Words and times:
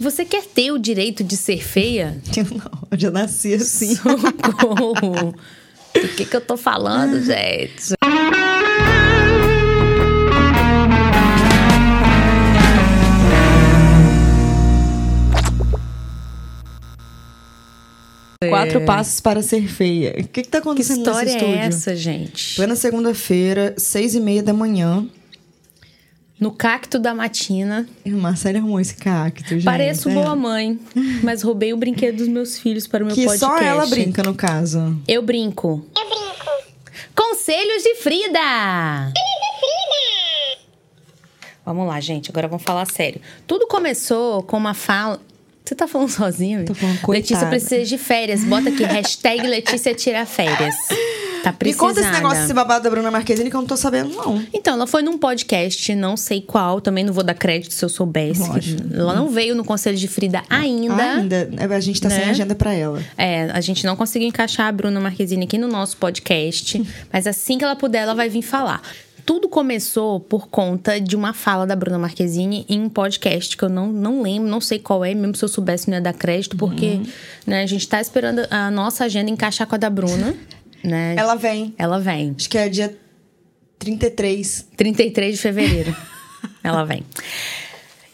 Você 0.00 0.24
quer 0.24 0.44
ter 0.46 0.72
o 0.72 0.78
direito 0.78 1.22
de 1.22 1.36
ser 1.36 1.62
feia? 1.62 2.16
Não, 2.50 2.88
eu 2.90 2.98
já 2.98 3.10
nasci 3.10 3.52
assim. 3.54 3.94
Socorro. 3.94 5.34
Do 5.94 6.08
que, 6.16 6.24
que 6.24 6.36
eu 6.36 6.40
tô 6.40 6.56
falando, 6.56 7.20
gente? 7.22 7.94
Quatro 18.48 18.80
passos 18.86 19.20
para 19.20 19.42
ser 19.42 19.68
feia. 19.68 20.12
O 20.18 20.24
que, 20.28 20.42
que 20.42 20.48
tá 20.48 20.58
Que 20.62 20.68
acontecendo 20.68 20.98
história 20.98 21.24
nesse 21.24 21.36
estúdio? 21.36 21.54
é 21.56 21.66
essa, 21.66 21.94
gente? 21.96 22.56
Plena 22.56 22.74
segunda-feira, 22.74 23.74
seis 23.76 24.14
e 24.14 24.20
meia 24.20 24.42
da 24.42 24.54
manhã. 24.54 25.06
No 26.40 26.50
cacto 26.50 26.98
da 26.98 27.14
matina. 27.14 27.86
O 28.06 28.10
Marcelo 28.12 28.56
arrumou 28.58 28.80
esse 28.80 28.94
cacto, 28.96 29.50
gente. 29.50 29.64
Pareço 29.64 30.08
é. 30.08 30.14
boa 30.14 30.34
mãe, 30.34 30.80
mas 31.22 31.42
roubei 31.42 31.74
o 31.74 31.76
brinquedo 31.76 32.16
dos 32.16 32.28
meus 32.28 32.58
filhos 32.58 32.86
para 32.86 33.04
o 33.04 33.06
meu 33.06 33.14
Que 33.14 33.26
podcast. 33.26 33.58
só 33.58 33.62
ela 33.62 33.84
brinca, 33.86 34.22
no 34.22 34.34
caso. 34.34 34.98
Eu 35.06 35.20
brinco. 35.20 35.86
Eu 35.94 36.08
brinco. 36.08 36.50
Conselhos 37.14 37.82
de 37.82 37.96
Frida! 37.96 39.12
Vamos 41.64 41.86
lá, 41.86 42.00
gente. 42.00 42.30
Agora 42.30 42.48
vamos 42.48 42.64
falar 42.64 42.86
sério. 42.86 43.20
Tudo 43.46 43.66
começou 43.66 44.42
com 44.42 44.56
uma 44.56 44.74
fala. 44.74 45.20
Você 45.64 45.74
tá 45.74 45.86
falando 45.86 46.08
sozinha? 46.08 46.64
Tô 46.64 46.74
falando, 46.74 46.98
Letícia 47.08 47.36
coitada. 47.36 47.50
precisa 47.50 47.84
de 47.84 47.98
férias. 47.98 48.42
Bota 48.44 48.70
aqui, 48.70 48.82
hashtag 48.82 49.46
Letícia 49.46 49.94
tira 49.94 50.24
férias. 50.26 50.74
Tá 51.42 51.54
Me 51.62 51.74
conta 51.74 52.00
esse 52.00 52.10
negócio, 52.10 52.44
esse 52.44 52.52
babado 52.54 52.84
da 52.84 52.90
Bruna 52.90 53.10
Marquezine 53.10 53.48
que 53.50 53.56
eu 53.56 53.60
não 53.60 53.66
tô 53.68 53.76
sabendo, 53.76 54.10
não. 54.14 54.42
Então, 54.52 54.74
ela 54.74 54.86
foi 54.86 55.02
num 55.02 55.16
podcast, 55.18 55.94
não 55.94 56.16
sei 56.16 56.40
qual, 56.40 56.80
também 56.80 57.04
não 57.04 57.12
vou 57.12 57.24
dar 57.24 57.34
crédito 57.34 57.72
se 57.72 57.84
eu 57.84 57.88
soubesse. 57.88 58.40
Lógico. 58.40 58.82
Ela 58.92 59.14
não 59.14 59.28
veio 59.28 59.54
no 59.54 59.64
Conselho 59.64 59.96
de 59.96 60.08
Frida 60.08 60.42
ainda. 60.50 61.02
Ainda. 61.02 61.50
é, 61.56 61.64
A 61.74 61.80
gente 61.80 62.00
tá 62.00 62.08
sem 62.10 62.18
Né? 62.20 62.30
agenda 62.30 62.54
pra 62.54 62.72
ela. 62.72 63.02
É, 63.16 63.50
a 63.50 63.60
gente 63.60 63.84
não 63.86 63.96
conseguiu 63.96 64.28
encaixar 64.28 64.66
a 64.66 64.72
Bruna 64.72 65.00
Marquezine 65.00 65.44
aqui 65.44 65.56
no 65.58 65.68
nosso 65.68 65.96
podcast, 65.96 66.82
mas 67.12 67.26
assim 67.26 67.58
que 67.58 67.64
ela 67.64 67.76
puder, 67.76 68.02
ela 68.02 68.14
vai 68.14 68.28
vir 68.28 68.42
falar. 68.42 68.82
Tudo 69.26 69.48
começou 69.48 70.18
por 70.18 70.48
conta 70.48 71.00
de 71.00 71.14
uma 71.14 71.32
fala 71.32 71.66
da 71.66 71.76
Bruna 71.76 71.98
Marquezine 71.98 72.64
em 72.68 72.80
um 72.80 72.88
podcast 72.88 73.56
que 73.56 73.62
eu 73.62 73.68
não, 73.68 73.86
não 73.92 74.22
lembro, 74.22 74.48
não 74.48 74.60
sei 74.60 74.78
qual 74.78 75.04
é, 75.04 75.14
mesmo 75.14 75.36
se 75.36 75.44
eu 75.44 75.48
soubesse 75.48 75.88
não 75.88 75.96
ia 75.98 76.00
dar 76.00 76.14
crédito, 76.14 76.56
porque 76.56 77.00
né, 77.46 77.62
a 77.62 77.66
gente 77.66 77.86
tá 77.86 78.00
esperando 78.00 78.40
a 78.50 78.70
nossa 78.70 79.04
agenda 79.04 79.30
encaixar 79.30 79.66
com 79.68 79.74
a 79.74 79.78
da 79.78 79.88
Bruna, 79.90 80.34
né? 80.82 81.14
Ela 81.16 81.34
vem. 81.34 81.74
Ela 81.78 81.98
vem. 81.98 82.34
Acho 82.36 82.48
que 82.48 82.58
é 82.58 82.68
dia 82.68 82.96
33. 83.78 84.68
33 84.76 85.36
de 85.36 85.40
fevereiro. 85.40 85.96
ela 86.62 86.84
vem. 86.84 87.04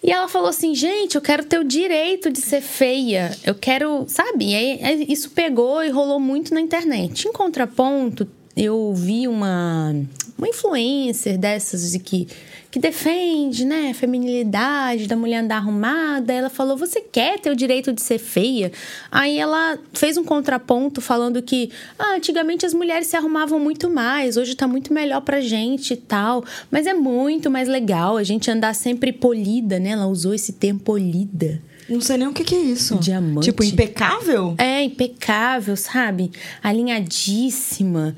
E 0.03 0.12
ela 0.12 0.28
falou 0.28 0.48
assim: 0.48 0.75
gente, 0.75 1.17
eu 1.17 1.20
quero 1.20 1.44
ter 1.44 1.59
o 1.59 1.64
direito 1.64 2.31
de 2.31 2.41
ser 2.41 2.61
feia. 2.61 3.37
Eu 3.44 3.55
quero. 3.55 4.05
Sabe? 4.09 4.55
E 4.55 5.12
isso 5.12 5.31
pegou 5.31 5.83
e 5.83 5.91
rolou 5.91 6.20
muito 6.20 6.55
na 6.55 6.61
internet. 6.61 7.27
Em 7.27 7.33
contraponto, 7.33 8.28
eu 8.56 8.94
vi 8.94 9.27
uma, 9.27 9.94
uma 10.39 10.48
influencer 10.48 11.37
dessas 11.37 11.91
de 11.91 11.98
que, 11.98 12.28
que 12.77 12.80
defende, 12.80 13.64
né, 13.64 13.88
a 13.91 13.94
feminilidade 13.94 15.06
da 15.06 15.16
mulher 15.16 15.38
andar 15.38 15.56
arrumada. 15.56 16.30
Ela 16.30 16.50
falou: 16.50 16.77
você 16.77 17.00
quer 17.00 17.41
ter 17.41 17.50
o 17.50 17.56
direito 17.56 17.91
de 17.91 18.02
ser 18.02 18.19
feia? 18.19 18.70
Aí 19.10 19.38
ela 19.38 19.78
fez 19.94 20.19
um 20.19 20.24
contraponto 20.24 21.00
falando 21.00 21.41
que 21.41 21.70
ah, 21.98 22.16
antigamente 22.16 22.66
as 22.66 22.74
mulheres 22.74 23.06
se 23.06 23.16
arrumavam 23.16 23.58
muito 23.58 23.88
mais, 23.88 24.36
hoje 24.36 24.54
tá 24.54 24.69
muito 24.69 24.92
melhor 24.92 25.22
pra 25.22 25.41
gente 25.41 25.94
e 25.94 25.97
tal. 25.97 26.44
Mas 26.70 26.86
é 26.86 26.92
muito 26.92 27.50
mais 27.50 27.66
legal 27.66 28.19
a 28.19 28.22
gente 28.22 28.50
andar 28.50 28.74
sempre 28.74 29.10
polida, 29.10 29.78
né? 29.78 29.91
Ela 29.91 30.06
usou 30.06 30.34
esse 30.34 30.52
termo 30.52 30.80
polida. 30.80 31.62
Não 31.88 32.02
sei 32.02 32.19
nem 32.19 32.28
o 32.28 32.32
que, 32.34 32.44
que 32.44 32.54
é 32.54 32.60
isso. 32.60 32.97
Diamante. 32.97 33.47
Tipo, 33.47 33.64
impecável? 33.64 34.54
É, 34.58 34.82
impecável, 34.82 35.78
sabe? 35.78 36.30
Alinhadíssima. 36.62 38.14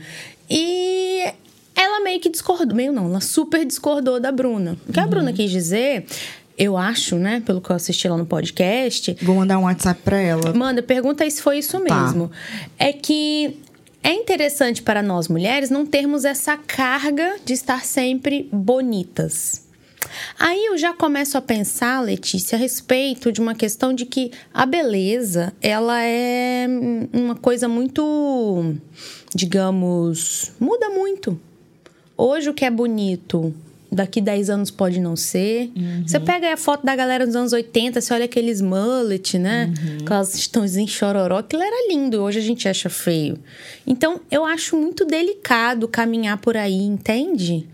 E 0.51 1.33
ela 1.81 2.01
meio 2.03 2.21
que 2.21 2.29
discordou. 2.29 2.75
Meio 2.77 2.93
não, 2.93 3.07
ela 3.07 3.21
super 3.21 3.65
discordou 3.65 4.19
da 4.21 4.33
Bruna. 4.33 4.77
O 4.89 4.93
que 4.93 5.01
a 5.01 5.07
Bruna 5.07 5.33
quis 5.33 5.51
dizer, 5.51 6.05
eu 6.59 6.77
acho, 6.77 7.17
né? 7.17 7.41
Pelo 7.47 7.61
que 7.61 7.71
eu 7.71 7.77
assisti 7.77 8.09
lá 8.09 8.17
no 8.17 8.27
podcast, 8.27 9.17
Vou 9.23 9.37
mandar 9.37 9.59
um 9.59 9.65
WhatsApp 9.65 10.01
pra 10.03 10.19
ela. 10.19 10.53
Manda, 10.53 10.83
pergunta 10.83 11.25
aí 11.25 11.31
se 11.31 11.41
foi 11.41 11.59
isso 11.59 11.79
Tá. 11.81 12.03
mesmo. 12.05 12.31
É 12.79 12.93
que 12.93 13.59
é 14.03 14.13
interessante 14.13 14.83
para 14.83 15.03
nós 15.03 15.29
mulheres 15.29 15.71
não 15.71 15.85
termos 15.87 16.25
essa 16.25 16.57
carga 16.57 17.37
de 17.45 17.53
estar 17.53 17.85
sempre 17.85 18.49
bonitas. 18.53 19.67
Aí 20.39 20.67
eu 20.67 20.79
já 20.79 20.93
começo 20.95 21.37
a 21.37 21.43
pensar, 21.43 22.01
Letícia, 22.03 22.57
a 22.57 22.59
respeito 22.59 23.31
de 23.31 23.41
uma 23.41 23.55
questão 23.55 23.93
de 23.93 24.07
que 24.07 24.31
a 24.55 24.65
beleza, 24.65 25.53
ela 25.61 26.01
é 26.03 26.67
uma 27.13 27.35
coisa 27.35 27.69
muito, 27.69 28.75
digamos, 29.35 30.53
muda 30.59 30.89
muito. 30.89 31.39
Hoje 32.19 32.51
o 32.51 32.55
que 32.55 32.65
é 32.65 32.71
bonito, 32.71 33.55
daqui 33.93 34.21
10 34.21 34.51
anos 34.51 34.71
pode 34.73 35.01
não 35.01 35.15
ser. 35.15 35.71
Você 36.05 36.19
pega 36.19 36.49
aí 36.49 36.53
a 36.53 36.57
foto 36.57 36.85
da 36.85 36.97
galera 36.97 37.25
dos 37.25 37.37
anos 37.37 37.53
80, 37.53 38.01
você 38.01 38.13
olha 38.13 38.25
aqueles 38.25 38.61
mullet, 38.61 39.39
né? 39.39 39.73
Aquelas 40.03 40.35
estãozinhos 40.35 40.91
chororó, 40.91 41.39
aquilo 41.39 41.63
era 41.63 41.89
lindo, 41.89 42.21
hoje 42.21 42.41
a 42.41 42.43
gente 42.43 42.69
acha 42.69 42.91
feio. 42.91 43.39
Então, 43.87 44.21
eu 44.33 44.45
acho 44.45 44.77
muito 44.77 45.05
delicado 45.05 45.87
caminhar 45.87 46.39
por 46.39 46.57
aí, 46.57 46.83
entende? 46.83 47.69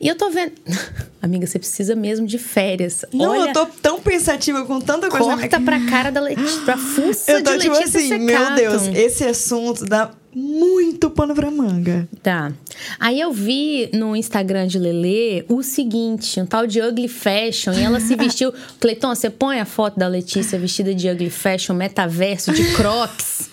E 0.00 0.08
eu 0.08 0.16
tô 0.16 0.28
vendo. 0.30 0.52
Amiga, 1.22 1.46
você 1.46 1.58
precisa 1.58 1.94
mesmo 1.94 2.26
de 2.26 2.36
férias. 2.38 3.04
Não, 3.12 3.30
Olha, 3.30 3.50
eu 3.50 3.52
tô 3.52 3.66
tão 3.66 4.00
pensativa 4.00 4.64
com 4.64 4.80
tanta 4.80 5.08
coisa 5.08 5.26
na 5.26 5.36
minha 5.36 5.48
corta 5.48 5.64
pra 5.64 5.80
cara 5.86 6.10
da 6.10 6.20
Letícia, 6.20 6.62
pra 6.62 6.76
fuça 6.76 7.32
Eu 7.32 7.42
tô 7.42 7.52
de 7.52 7.60
tipo 7.60 7.74
Letícia 7.74 8.00
assim, 8.00 8.18
meu. 8.18 8.54
Deus, 8.54 8.82
esse 8.88 9.24
assunto 9.24 9.84
dá 9.84 10.10
muito 10.34 11.08
pano 11.10 11.34
pra 11.34 11.50
manga. 11.50 12.08
Tá. 12.22 12.52
Aí 12.98 13.20
eu 13.20 13.32
vi 13.32 13.88
no 13.92 14.16
Instagram 14.16 14.66
de 14.66 14.78
Lelê 14.78 15.44
o 15.48 15.62
seguinte, 15.62 16.40
um 16.40 16.46
tal 16.46 16.66
de 16.66 16.80
Ugly 16.82 17.08
Fashion, 17.08 17.72
e 17.72 17.82
ela 17.82 18.00
se 18.00 18.16
vestiu. 18.16 18.52
Cleiton, 18.80 19.14
você 19.14 19.30
põe 19.30 19.60
a 19.60 19.64
foto 19.64 19.98
da 19.98 20.08
Letícia 20.08 20.58
vestida 20.58 20.94
de 20.94 21.08
Ugly 21.08 21.30
Fashion, 21.30 21.74
metaverso, 21.74 22.52
de 22.52 22.74
crocs. 22.74 23.48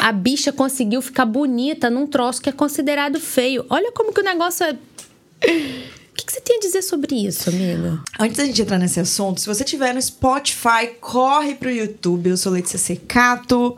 A 0.00 0.12
bicha 0.12 0.52
conseguiu 0.52 1.02
ficar 1.02 1.26
bonita 1.26 1.90
num 1.90 2.06
troço 2.06 2.40
que 2.40 2.48
é 2.48 2.52
considerado 2.52 3.20
feio. 3.20 3.66
Olha 3.68 3.92
como 3.92 4.12
que 4.12 4.20
o 4.20 4.24
negócio 4.24 4.64
é. 4.64 4.72
O 4.72 6.14
que, 6.14 6.26
que 6.26 6.32
você 6.32 6.40
tem 6.40 6.56
a 6.56 6.60
dizer 6.60 6.82
sobre 6.82 7.14
isso, 7.26 7.48
amiga? 7.50 8.02
Antes 8.18 8.36
da 8.36 8.44
gente 8.44 8.60
entrar 8.60 8.78
nesse 8.78 9.00
assunto, 9.00 9.40
se 9.40 9.46
você 9.46 9.64
tiver 9.64 9.94
no 9.94 10.00
Spotify, 10.00 10.88
corre 11.00 11.54
pro 11.54 11.70
YouTube. 11.70 12.30
Eu 12.30 12.36
sou 12.36 12.52
Letícia 12.52 12.78
Secato. 12.78 13.76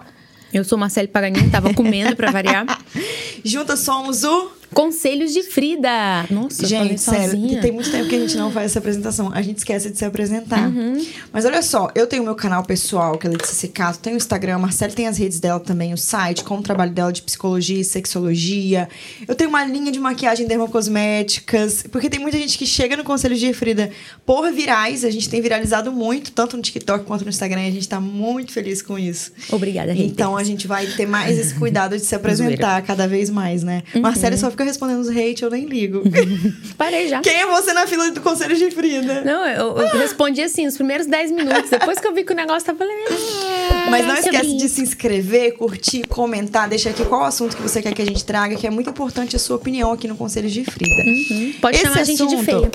Eu 0.52 0.64
sou 0.64 0.76
Marcele 0.76 1.08
Paganini, 1.08 1.50
tava 1.50 1.72
comendo 1.72 2.14
pra 2.14 2.30
variar. 2.30 2.66
Juntas 3.44 3.80
somos 3.80 4.22
o. 4.22 4.50
Conselhos 4.74 5.32
de 5.32 5.42
Frida. 5.42 6.26
Nossa, 6.30 6.66
Gente, 6.66 7.00
sério, 7.00 7.40
que 7.48 7.60
tem 7.60 7.72
muito 7.72 7.90
tempo 7.90 8.08
que 8.08 8.16
a 8.16 8.20
gente 8.20 8.36
não 8.36 8.50
faz 8.50 8.66
essa 8.66 8.78
apresentação. 8.78 9.30
A 9.32 9.42
gente 9.42 9.58
esquece 9.58 9.90
de 9.90 9.98
se 9.98 10.04
apresentar. 10.04 10.68
Uhum. 10.68 11.04
Mas 11.32 11.44
olha 11.44 11.62
só, 11.62 11.90
eu 11.94 12.06
tenho 12.06 12.22
meu 12.22 12.34
canal 12.34 12.64
pessoal, 12.64 13.18
que 13.18 13.26
é 13.26 13.30
Letícia 13.30 13.54
Secato, 13.54 13.98
tenho 13.98 14.16
o 14.16 14.18
Instagram, 14.18 14.56
a 14.56 14.58
Marcele 14.58 14.92
tem 14.92 15.06
as 15.06 15.18
redes 15.18 15.40
dela 15.40 15.60
também, 15.60 15.92
o 15.92 15.98
site, 15.98 16.44
com 16.44 16.58
o 16.58 16.62
trabalho 16.62 16.92
dela 16.92 17.12
de 17.12 17.22
psicologia 17.22 17.80
e 17.80 17.84
sexologia. 17.84 18.88
Eu 19.26 19.34
tenho 19.34 19.50
uma 19.50 19.64
linha 19.64 19.92
de 19.92 20.00
maquiagem 20.00 20.46
dermocosméticas, 20.46 21.84
porque 21.90 22.08
tem 22.08 22.20
muita 22.20 22.38
gente 22.38 22.58
que 22.58 22.66
chega 22.66 22.96
no 22.96 23.04
Conselho 23.04 23.36
de 23.36 23.52
Frida 23.52 23.90
por 24.24 24.50
virais, 24.52 25.04
a 25.04 25.10
gente 25.10 25.28
tem 25.28 25.40
viralizado 25.40 25.92
muito, 25.92 26.32
tanto 26.32 26.56
no 26.56 26.62
TikTok 26.62 27.04
quanto 27.04 27.22
no 27.24 27.30
Instagram, 27.30 27.62
e 27.62 27.68
a 27.68 27.72
gente 27.72 27.88
tá 27.88 28.00
muito 28.00 28.52
feliz 28.52 28.82
com 28.82 28.98
isso. 28.98 29.32
Obrigada, 29.50 29.92
haters. 29.92 30.10
Então 30.10 30.36
a 30.36 30.44
gente 30.44 30.66
vai 30.66 30.86
ter 30.86 31.06
mais 31.06 31.38
esse 31.38 31.54
cuidado 31.54 31.96
de 31.96 32.04
se 32.04 32.14
apresentar 32.16 32.80
cada 32.82 33.06
vez 33.06 33.30
mais, 33.30 33.62
né? 33.62 33.82
Uhum. 33.94 34.02
Marcele 34.02 34.36
só 34.36 34.50
fica 34.50 34.61
respondendo 34.64 35.00
os 35.00 35.08
hate, 35.08 35.42
eu 35.42 35.50
nem 35.50 35.64
ligo. 35.66 36.02
Parei 36.78 37.08
já. 37.08 37.20
Quem 37.20 37.34
é 37.40 37.46
você 37.46 37.72
na 37.72 37.86
fila 37.86 38.10
do 38.10 38.20
Conselho 38.20 38.56
de 38.56 38.70
Frida? 38.70 39.22
Não, 39.22 39.46
eu, 39.46 39.76
eu 39.78 39.98
respondi 39.98 40.42
assim, 40.42 40.66
os 40.66 40.76
primeiros 40.76 41.06
10 41.06 41.30
minutos. 41.32 41.70
Depois 41.70 41.98
que 41.98 42.06
eu 42.06 42.14
vi 42.14 42.24
que 42.24 42.32
o 42.32 42.36
negócio 42.36 42.64
tava. 42.66 42.84
"Ah, 42.84 43.86
Mas 43.90 44.06
não 44.06 44.14
esquece 44.14 44.56
de 44.56 44.66
isso." 44.66 44.74
se 44.76 44.80
inscrever, 44.82 45.54
curtir, 45.56 46.06
comentar, 46.06 46.68
deixar 46.68 46.90
aqui 46.90 47.04
qual 47.04 47.24
assunto 47.24 47.56
que 47.56 47.62
você 47.62 47.82
quer 47.82 47.92
que 47.94 48.02
a 48.02 48.06
gente 48.06 48.24
traga, 48.24 48.56
que 48.56 48.66
é 48.66 48.70
muito 48.70 48.90
importante 48.90 49.36
a 49.36 49.38
sua 49.38 49.56
opinião 49.56 49.92
aqui 49.92 50.06
no 50.08 50.16
Conselho 50.16 50.48
de 50.48 50.64
Frida. 50.64 51.02
Uhum. 51.04 51.54
Pode 51.60 51.76
Esse 51.76 51.86
chamar 51.86 52.00
a 52.00 52.04
gente 52.04 52.26
de 52.26 52.36
feia. 52.44 52.70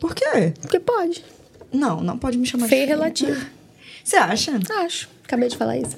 Por 0.00 0.14
quê? 0.14 0.52
Porque 0.60 0.80
pode. 0.80 1.24
Não, 1.72 2.00
não 2.00 2.18
pode 2.18 2.36
me 2.36 2.46
chamar 2.46 2.68
Feia 2.68 2.82
é 2.82 2.86
de 2.86 2.86
feia. 2.92 2.96
relativo. 2.98 3.46
Você 4.04 4.16
acha? 4.16 4.60
Acho. 4.84 5.08
Acabei 5.24 5.48
de 5.48 5.56
falar 5.56 5.78
isso. 5.78 5.96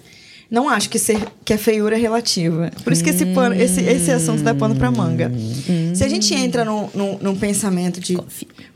Não 0.54 0.68
acho 0.68 0.88
que, 0.88 1.00
ser, 1.00 1.18
que 1.44 1.52
a 1.52 1.58
feiura 1.58 1.96
é 1.96 1.98
relativa. 1.98 2.70
Por 2.84 2.92
isso 2.92 3.02
que 3.02 3.10
esse, 3.10 3.26
pano, 3.26 3.56
esse, 3.56 3.80
esse 3.80 4.08
assunto 4.12 4.40
dá 4.44 4.54
pano 4.54 4.76
pra 4.76 4.88
manga. 4.88 5.28
Se 5.92 6.04
a 6.04 6.08
gente 6.08 6.32
entra 6.32 6.64
num, 6.64 6.88
num, 6.94 7.18
num 7.20 7.36
pensamento 7.36 7.98
de. 7.98 8.16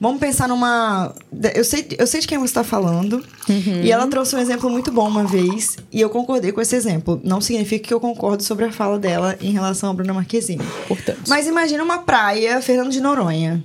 Vamos 0.00 0.18
pensar 0.18 0.48
numa. 0.48 1.14
Eu 1.54 1.62
sei, 1.62 1.86
eu 1.96 2.04
sei 2.04 2.20
de 2.20 2.26
quem 2.26 2.36
você 2.36 2.46
está 2.46 2.64
falando. 2.64 3.24
E 3.84 3.92
ela 3.92 4.08
trouxe 4.08 4.34
um 4.34 4.40
exemplo 4.40 4.68
muito 4.68 4.90
bom 4.90 5.06
uma 5.06 5.22
vez. 5.22 5.76
E 5.92 6.00
eu 6.00 6.10
concordei 6.10 6.50
com 6.50 6.60
esse 6.60 6.74
exemplo. 6.74 7.20
Não 7.22 7.40
significa 7.40 7.86
que 7.86 7.94
eu 7.94 8.00
concordo 8.00 8.42
sobre 8.42 8.64
a 8.64 8.72
fala 8.72 8.98
dela 8.98 9.36
em 9.40 9.52
relação 9.52 9.88
a 9.88 9.94
Bruna 9.94 10.12
Marquezine. 10.12 10.64
Portanto. 10.88 11.28
Mas 11.28 11.46
imagina 11.46 11.80
uma 11.84 11.98
praia, 11.98 12.60
Fernando 12.60 12.90
de 12.90 13.00
Noronha. 13.00 13.62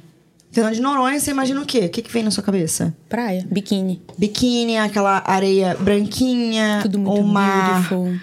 Fernando 0.53 0.75
de 0.75 0.81
Noronha, 0.81 1.19
você 1.19 1.31
imagina 1.31 1.59
o 1.59 1.65
quê? 1.65 1.79
O 1.79 1.89
que, 1.89 2.03
que 2.03 2.11
vem 2.11 2.21
na 2.21 2.29
sua 2.29 2.43
cabeça? 2.43 2.95
Praia, 3.09 3.43
biquíni. 3.49 4.03
Biquíni, 4.15 4.77
aquela 4.77 5.23
areia 5.25 5.75
branquinha, 5.79 6.79
Tudo 6.83 6.99
muito 6.99 7.21
o 7.21 7.27
mar 7.27 7.89
beautiful. 7.89 8.13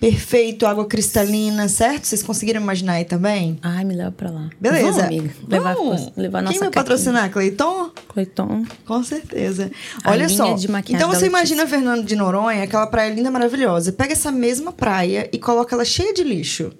Perfeito, 0.00 0.66
água 0.66 0.86
cristalina, 0.86 1.68
certo? 1.68 2.04
Vocês 2.04 2.22
conseguiram 2.22 2.60
imaginar 2.60 2.94
aí 2.94 3.04
também? 3.04 3.58
Ai, 3.62 3.84
me 3.84 3.94
leva 3.94 4.12
pra 4.12 4.30
lá. 4.30 4.48
Beleza. 4.60 4.86
Vamos, 4.86 5.02
amiga. 5.02 5.30
Levar, 5.48 5.74
Vamos. 5.74 6.12
levar 6.16 6.42
nossa 6.42 6.52
Quem 6.52 6.60
vai 6.60 6.70
patrocinar, 6.70 7.30
Cleiton? 7.30 7.90
Cleiton. 8.08 8.64
Com 8.86 9.02
certeza. 9.02 9.70
A 10.04 10.10
Olha 10.10 10.28
só. 10.28 10.56
Então 10.88 11.08
você 11.08 11.26
imagina 11.26 11.66
Fernando 11.66 12.04
de 12.04 12.14
Noronha, 12.16 12.62
aquela 12.62 12.86
praia 12.86 13.12
linda, 13.12 13.30
maravilhosa. 13.30 13.92
Pega 13.92 14.12
essa 14.12 14.30
mesma 14.30 14.72
praia 14.72 15.28
e 15.32 15.38
coloca 15.38 15.74
ela 15.74 15.84
cheia 15.84 16.14
de 16.14 16.22
lixo. 16.22 16.72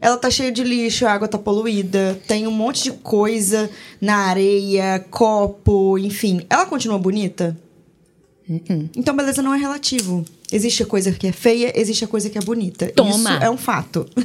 Ela 0.00 0.16
tá 0.16 0.30
cheia 0.30 0.52
de 0.52 0.62
lixo, 0.62 1.06
a 1.06 1.12
água 1.12 1.26
tá 1.26 1.38
poluída, 1.38 2.18
tem 2.26 2.46
um 2.46 2.50
monte 2.50 2.84
de 2.84 2.92
coisa 2.92 3.70
na 4.00 4.16
areia, 4.16 5.04
copo, 5.10 5.98
enfim. 5.98 6.44
Ela 6.50 6.66
continua 6.66 6.98
bonita? 6.98 7.56
Uh-uh. 8.48 8.90
Então, 8.96 9.16
beleza 9.16 9.40
não 9.42 9.54
é 9.54 9.58
relativo. 9.58 10.24
Existe 10.52 10.82
a 10.82 10.86
coisa 10.86 11.10
que 11.12 11.26
é 11.26 11.32
feia, 11.32 11.72
existe 11.78 12.04
a 12.04 12.08
coisa 12.08 12.28
que 12.28 12.36
é 12.38 12.40
bonita. 12.40 12.86
Toma. 12.94 13.10
Isso 13.10 13.28
é 13.44 13.50
um 13.50 13.56
fato. 13.56 14.06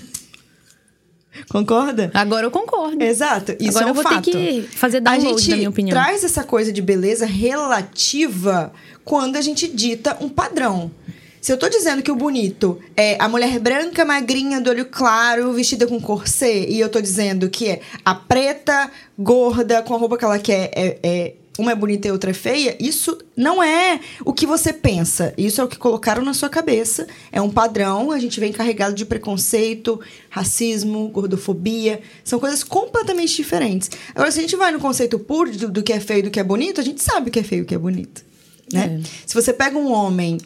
Concorda? 1.50 2.12
Agora 2.14 2.46
eu 2.46 2.52
concordo. 2.52 3.02
Exato. 3.04 3.56
Isso 3.60 3.78
Agora 3.78 3.84
é 3.84 3.88
um 3.88 3.90
eu 3.90 3.94
vou 3.94 4.04
fato. 4.04 4.24
ter 4.26 4.32
que 4.32 4.62
fazer 4.78 4.98
a 4.98 5.00
download 5.02 5.38
gente 5.40 5.50
da 5.52 5.56
minha 5.58 5.70
opinião. 5.70 5.96
traz 5.98 6.24
essa 6.24 6.44
coisa 6.44 6.72
de 6.72 6.82
beleza 6.82 7.26
relativa 7.26 8.74
quando 9.06 9.38
a 9.38 9.42
gente 9.42 9.68
dita 9.68 10.18
um 10.20 10.28
padrão. 10.28 10.92
Se 11.40 11.54
eu 11.54 11.58
tô 11.58 11.70
dizendo 11.70 12.02
que 12.04 12.12
o 12.12 12.16
bonito 12.16 12.78
é 12.98 13.16
a 13.18 13.30
mulher 13.30 13.58
branca, 13.60 14.04
magrinha, 14.04 14.60
do 14.60 14.70
olho 14.70 14.86
claro, 14.86 15.54
vestida 15.54 15.88
com 15.88 16.00
corset, 16.02 16.68
e 16.70 16.78
eu 16.80 16.90
tô 16.90 17.00
dizendo 17.00 17.50
que 17.50 17.68
é 17.70 17.82
a 18.04 18.14
preta, 18.14 18.92
gorda, 19.18 19.82
com 19.82 19.94
a 19.96 19.98
roupa 19.98 20.18
que 20.18 20.26
ela 20.26 20.38
quer, 20.40 20.70
é, 20.76 20.98
é- 21.02 21.34
uma 21.60 21.74
é 21.74 21.76
bonita 21.76 22.08
e 22.08 22.12
outra 22.12 22.32
é 22.32 22.34
feia, 22.34 22.78
isso 22.80 23.18
não 23.36 23.62
é 23.62 24.00
o 24.24 24.34
que 24.34 24.46
você 24.46 24.72
pensa. 24.72 25.34
Isso 25.38 25.60
é 25.60 25.64
o 25.64 25.68
que 25.68 25.78
colocaram 25.78 26.24
na 26.24 26.34
sua 26.34 26.50
cabeça. 26.50 27.08
É 27.32 27.42
um 27.42 27.50
padrão, 27.50 28.12
a 28.12 28.20
gente 28.20 28.40
vem 28.40 28.52
carregado 28.52 28.96
de 28.96 29.06
preconceito, 29.06 30.00
racismo, 30.30 31.10
gordofobia. 31.10 32.02
São 32.24 32.40
coisas 32.40 32.64
completamente 32.64 33.36
diferentes. 33.36 33.92
Agora, 34.16 34.32
se 34.32 34.40
a 34.40 34.42
gente 34.42 34.56
vai 34.56 34.72
no 34.72 34.80
conceito 34.80 35.20
puro 35.20 35.52
do, 35.52 35.70
do 35.70 35.84
que 35.84 35.94
é 35.94 36.00
feio 36.00 36.20
e 36.20 36.24
do 36.24 36.32
que 36.32 36.40
é 36.40 36.44
bonito, 36.44 36.80
a 36.80 36.84
gente 36.84 37.04
sabe 37.04 37.30
o 37.30 37.32
que 37.32 37.40
é 37.40 37.44
feio 37.44 37.60
e 37.60 37.64
o 37.64 37.66
que 37.66 37.76
é 37.76 37.80
bonito. 37.80 38.24
Né? 38.72 39.02
Se 39.26 39.34
você 39.34 39.52
pega 39.52 39.78
um 39.78 39.92
homem 39.92 40.38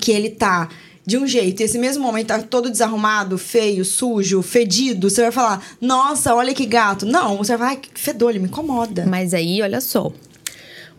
que 0.00 0.12
ele 0.12 0.30
tá 0.30 0.68
de 1.08 1.16
um 1.16 1.26
jeito 1.26 1.60
e 1.60 1.64
esse 1.64 1.78
mesmo 1.78 2.06
homem 2.06 2.22
tá 2.22 2.38
todo 2.42 2.70
desarrumado, 2.70 3.38
feio, 3.38 3.82
sujo, 3.82 4.42
fedido, 4.42 5.08
você 5.08 5.22
vai 5.22 5.32
falar, 5.32 5.66
nossa, 5.80 6.34
olha 6.34 6.52
que 6.52 6.66
gato. 6.66 7.06
Não, 7.06 7.38
você 7.38 7.56
vai 7.56 7.76
falar, 7.76 7.82
fedor, 7.94 8.28
ele 8.28 8.40
me 8.40 8.48
incomoda. 8.48 9.06
Mas 9.06 9.32
aí, 9.32 9.62
olha 9.62 9.80
só. 9.80 10.12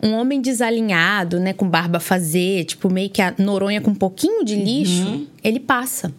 Um 0.02 0.12
homem 0.14 0.40
desalinhado, 0.40 1.38
né, 1.40 1.52
com 1.52 1.68
barba 1.68 2.00
fazer, 2.00 2.64
tipo 2.64 2.88
meio 2.90 3.10
que 3.10 3.20
a 3.20 3.34
Noronha 3.38 3.80
com 3.80 3.90
um 3.90 3.94
pouquinho 3.94 4.44
de 4.44 4.56
lixo, 4.56 5.06
Uhum. 5.06 5.26
ele 5.44 5.60
passa. 5.60 6.12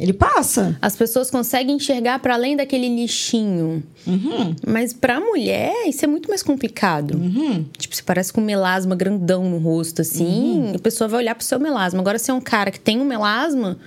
Ele 0.00 0.12
passa. 0.12 0.76
As 0.82 0.96
pessoas 0.96 1.30
conseguem 1.30 1.76
enxergar 1.76 2.18
para 2.18 2.34
além 2.34 2.56
daquele 2.56 2.88
lixinho. 2.88 3.84
Uhum. 4.04 4.56
Mas 4.66 4.92
pra 4.92 5.20
mulher, 5.20 5.72
isso 5.86 6.04
é 6.04 6.08
muito 6.08 6.28
mais 6.28 6.42
complicado. 6.42 7.20
Tipo, 7.78 7.94
se 7.94 8.02
parece 8.02 8.32
com 8.32 8.40
um 8.40 8.44
melasma 8.44 8.96
grandão 8.96 9.48
no 9.48 9.58
rosto, 9.58 10.02
assim, 10.02 10.60
Uhum. 10.60 10.72
a 10.74 10.78
pessoa 10.80 11.06
vai 11.06 11.20
olhar 11.20 11.34
pro 11.36 11.44
seu 11.44 11.60
melasma. 11.60 12.00
Agora, 12.00 12.18
se 12.18 12.30
é 12.30 12.34
um 12.34 12.40
cara 12.40 12.72
que 12.72 12.80
tem 12.80 13.00
um 13.00 13.04
melasma, 13.04 13.78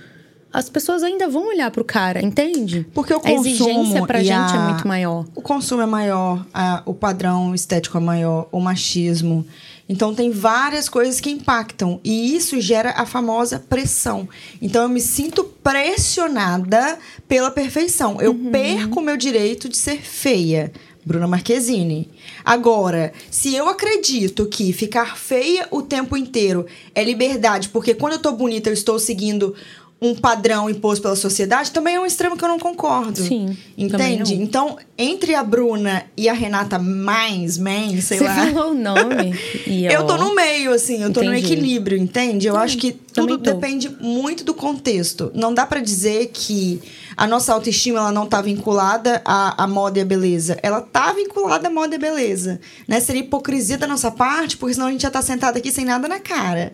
as 0.58 0.68
pessoas 0.68 1.02
ainda 1.02 1.28
vão 1.28 1.48
olhar 1.48 1.70
pro 1.70 1.84
cara, 1.84 2.22
entende? 2.24 2.86
Porque 2.94 3.12
o 3.14 3.20
a 3.24 3.30
exigência 3.32 3.74
consumo 3.74 4.06
pra 4.06 4.18
gente 4.20 4.30
é 4.54 4.56
a- 4.58 4.68
muito 4.68 4.88
maior. 4.88 5.24
O 5.34 5.42
consumo 5.42 5.82
é 5.82 5.86
maior, 5.86 6.44
a- 6.54 6.82
o 6.86 6.94
padrão 6.94 7.54
estético 7.54 7.96
é 7.98 8.00
maior, 8.00 8.48
o 8.50 8.58
machismo. 8.60 9.46
Então 9.88 10.14
tem 10.14 10.30
várias 10.30 10.88
coisas 10.88 11.20
que 11.20 11.30
impactam 11.30 12.00
e 12.02 12.34
isso 12.34 12.60
gera 12.60 12.90
a 12.96 13.06
famosa 13.06 13.58
pressão. 13.68 14.28
Então 14.60 14.82
eu 14.82 14.88
me 14.88 15.00
sinto 15.00 15.44
pressionada 15.44 16.98
pela 17.28 17.50
perfeição. 17.50 18.20
Eu 18.20 18.34
perco 18.34 19.00
o 19.00 19.02
meu 19.02 19.16
direito 19.16 19.68
de 19.68 19.76
ser 19.76 20.00
feia. 20.02 20.72
Bruna 21.04 21.28
Marquezine. 21.28 22.10
Agora, 22.44 23.12
se 23.30 23.54
eu 23.54 23.68
acredito 23.68 24.46
que 24.46 24.72
ficar 24.72 25.16
feia 25.16 25.68
o 25.70 25.80
tempo 25.80 26.16
inteiro 26.16 26.66
é 26.96 27.04
liberdade, 27.04 27.68
porque 27.68 27.94
quando 27.94 28.14
eu 28.14 28.18
tô 28.18 28.32
bonita 28.32 28.68
eu 28.70 28.74
estou 28.74 28.98
seguindo 28.98 29.54
um 30.00 30.14
padrão 30.14 30.68
imposto 30.68 31.00
pela 31.02 31.16
sociedade, 31.16 31.70
também 31.70 31.94
é 31.94 32.00
um 32.00 32.04
extremo 32.04 32.36
que 32.36 32.44
eu 32.44 32.48
não 32.48 32.58
concordo. 32.58 33.18
Sim, 33.18 33.56
Entende? 33.78 34.34
Então, 34.34 34.76
entre 34.98 35.34
a 35.34 35.42
Bruna 35.42 36.04
e 36.16 36.28
a 36.28 36.34
Renata 36.34 36.78
mais, 36.78 37.56
man, 37.56 37.98
sei 38.02 38.18
Você 38.18 38.24
lá. 38.24 38.34
falou 38.52 38.72
o 38.72 38.74
nome. 38.74 39.34
Eu 39.90 40.06
tô 40.06 40.16
no 40.18 40.34
meio, 40.34 40.72
assim, 40.72 41.02
eu 41.02 41.12
tô 41.12 41.22
no 41.22 41.32
Entendi. 41.34 41.52
equilíbrio, 41.52 41.98
entende? 41.98 42.46
Eu 42.46 42.56
acho 42.56 42.76
que 42.76 42.92
tudo 42.92 43.38
depende 43.38 43.88
muito 44.00 44.44
do 44.44 44.52
contexto. 44.54 45.30
Não 45.34 45.52
dá 45.54 45.64
pra 45.66 45.80
dizer 45.80 46.30
que 46.32 46.80
a 47.16 47.26
nossa 47.26 47.52
autoestima 47.52 47.98
ela 47.98 48.12
não 48.12 48.26
tá 48.26 48.42
vinculada 48.42 49.22
à, 49.24 49.64
à 49.64 49.66
moda 49.66 49.98
e 49.98 50.02
à 50.02 50.04
beleza. 50.04 50.58
Ela 50.62 50.80
tá 50.80 51.12
vinculada 51.12 51.68
à 51.68 51.70
moda 51.70 51.94
e 51.94 51.96
à 51.96 51.98
beleza. 51.98 52.60
Né? 52.86 53.00
Seria 53.00 53.22
hipocrisia 53.22 53.78
da 53.78 53.86
nossa 53.86 54.10
parte, 54.10 54.56
porque 54.56 54.74
senão 54.74 54.86
a 54.88 54.90
gente 54.90 55.02
já 55.02 55.10
tá 55.10 55.22
sentado 55.22 55.56
aqui 55.56 55.72
sem 55.72 55.84
nada 55.84 56.06
na 56.08 56.20
cara. 56.20 56.70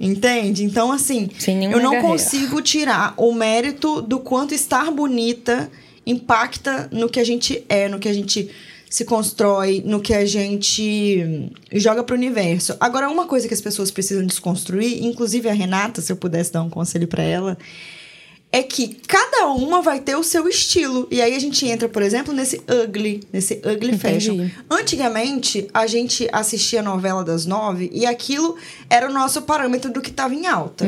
Entende? 0.00 0.64
Então, 0.64 0.90
assim, 0.90 1.28
Uhum. 1.46 1.70
Eu 1.72 1.80
não 1.82 1.92
hair. 1.92 2.02
consigo 2.02 2.60
tirar 2.60 3.14
o 3.16 3.32
mérito 3.32 4.02
do 4.02 4.18
quanto 4.18 4.52
estar 4.54 4.90
bonita 4.90 5.70
impacta 6.06 6.88
no 6.92 7.08
que 7.08 7.18
a 7.20 7.24
gente 7.24 7.64
é, 7.68 7.88
no 7.88 7.98
que 7.98 8.08
a 8.08 8.12
gente 8.12 8.50
se 8.90 9.04
constrói, 9.04 9.82
no 9.84 10.00
que 10.00 10.14
a 10.14 10.24
gente 10.24 11.50
joga 11.72 12.04
pro 12.04 12.14
universo. 12.14 12.76
Agora, 12.78 13.08
uma 13.08 13.26
coisa 13.26 13.48
que 13.48 13.54
as 13.54 13.60
pessoas 13.60 13.90
precisam 13.90 14.24
desconstruir, 14.24 15.04
inclusive 15.04 15.48
a 15.48 15.52
Renata, 15.52 16.00
se 16.00 16.12
eu 16.12 16.16
pudesse 16.16 16.52
dar 16.52 16.62
um 16.62 16.70
conselho 16.70 17.08
pra 17.08 17.22
ela, 17.22 17.58
é 18.54 18.62
que 18.62 18.94
cada 19.08 19.48
uma 19.48 19.82
vai 19.82 19.98
ter 19.98 20.14
o 20.14 20.22
seu 20.22 20.46
estilo. 20.46 21.08
E 21.10 21.20
aí 21.20 21.34
a 21.34 21.38
gente 21.40 21.66
entra, 21.66 21.88
por 21.88 22.02
exemplo, 22.02 22.32
nesse 22.32 22.62
ugly, 22.84 23.20
nesse 23.32 23.54
ugly 23.54 23.96
Entendi. 23.96 23.98
fashion. 23.98 24.48
Antigamente, 24.70 25.66
a 25.74 25.88
gente 25.88 26.28
assistia 26.30 26.78
a 26.78 26.82
novela 26.84 27.24
das 27.24 27.46
nove 27.46 27.90
e 27.92 28.06
aquilo 28.06 28.56
era 28.88 29.10
o 29.10 29.12
nosso 29.12 29.42
parâmetro 29.42 29.92
do 29.92 30.00
que 30.00 30.10
estava 30.10 30.32
em 30.32 30.46
alta. 30.46 30.86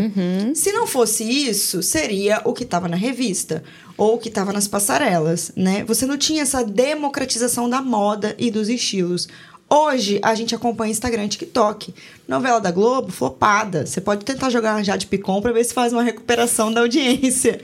Se 0.54 0.70
não 0.70 0.86
fosse 0.86 1.24
isso, 1.24 1.82
seria 1.82 2.40
o 2.44 2.52
que 2.52 2.62
estava 2.62 2.86
na 2.86 2.96
revista 2.96 3.64
ou 3.96 4.14
o 4.14 4.18
que 4.18 4.28
estava 4.28 4.52
nas 4.52 4.68
passarelas, 4.68 5.50
né? 5.56 5.82
Você 5.88 6.06
não 6.06 6.16
tinha 6.16 6.42
essa 6.42 6.62
democratização 6.62 7.68
da 7.68 7.82
moda 7.82 8.36
e 8.38 8.48
dos 8.48 8.68
estilos. 8.68 9.26
Hoje, 9.68 10.20
a 10.22 10.34
gente 10.34 10.54
acompanha 10.54 10.92
Instagram 10.92 11.24
e 11.24 11.28
TikTok. 11.28 11.92
Novela 12.28 12.60
da 12.60 12.70
Globo, 12.70 13.10
flopada. 13.10 13.84
Você 13.84 14.00
pode 14.00 14.24
tentar 14.24 14.48
jogar 14.48 14.76
uma 14.76 14.84
Jade 14.84 15.08
Picon 15.08 15.40
pra 15.40 15.50
ver 15.50 15.64
se 15.64 15.74
faz 15.74 15.92
uma 15.92 16.04
recuperação 16.04 16.72
da 16.72 16.82
audiência. 16.82 17.60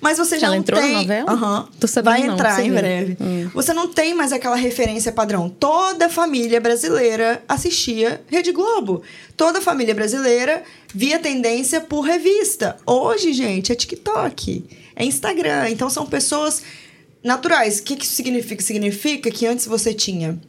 Mas 0.00 0.16
você 0.16 0.38
já 0.38 0.46
Ela 0.46 0.56
não 0.56 0.60
entrou 0.62 0.80
na 0.80 0.86
tem... 0.86 0.96
novela? 0.96 1.30
Aham. 1.30 1.68
Tô 1.78 1.86
sabendo 1.86 2.12
Vai 2.12 2.26
não, 2.26 2.34
entrar 2.34 2.64
em 2.64 2.72
breve. 2.72 3.16
Você 3.54 3.74
não 3.74 3.86
tem 3.86 4.14
mais 4.14 4.32
aquela 4.32 4.56
referência 4.56 5.12
padrão. 5.12 5.48
Toda 5.48 6.08
família 6.08 6.60
brasileira 6.60 7.42
assistia 7.46 8.20
Rede 8.26 8.50
Globo. 8.50 9.02
Toda 9.36 9.60
família 9.60 9.94
brasileira 9.94 10.62
via 10.92 11.18
tendência 11.18 11.82
por 11.82 12.00
revista. 12.00 12.78
Hoje, 12.86 13.32
gente, 13.34 13.70
é 13.70 13.74
TikTok, 13.74 14.64
é 14.96 15.04
Instagram. 15.04 15.68
Então 15.68 15.88
são 15.90 16.06
pessoas 16.06 16.62
naturais. 17.22 17.78
O 17.78 17.82
que, 17.84 17.94
que 17.94 18.04
isso 18.04 18.14
significa? 18.14 18.62
Significa 18.62 19.30
que 19.30 19.46
antes 19.46 19.66
você 19.66 19.94
tinha 19.94 20.40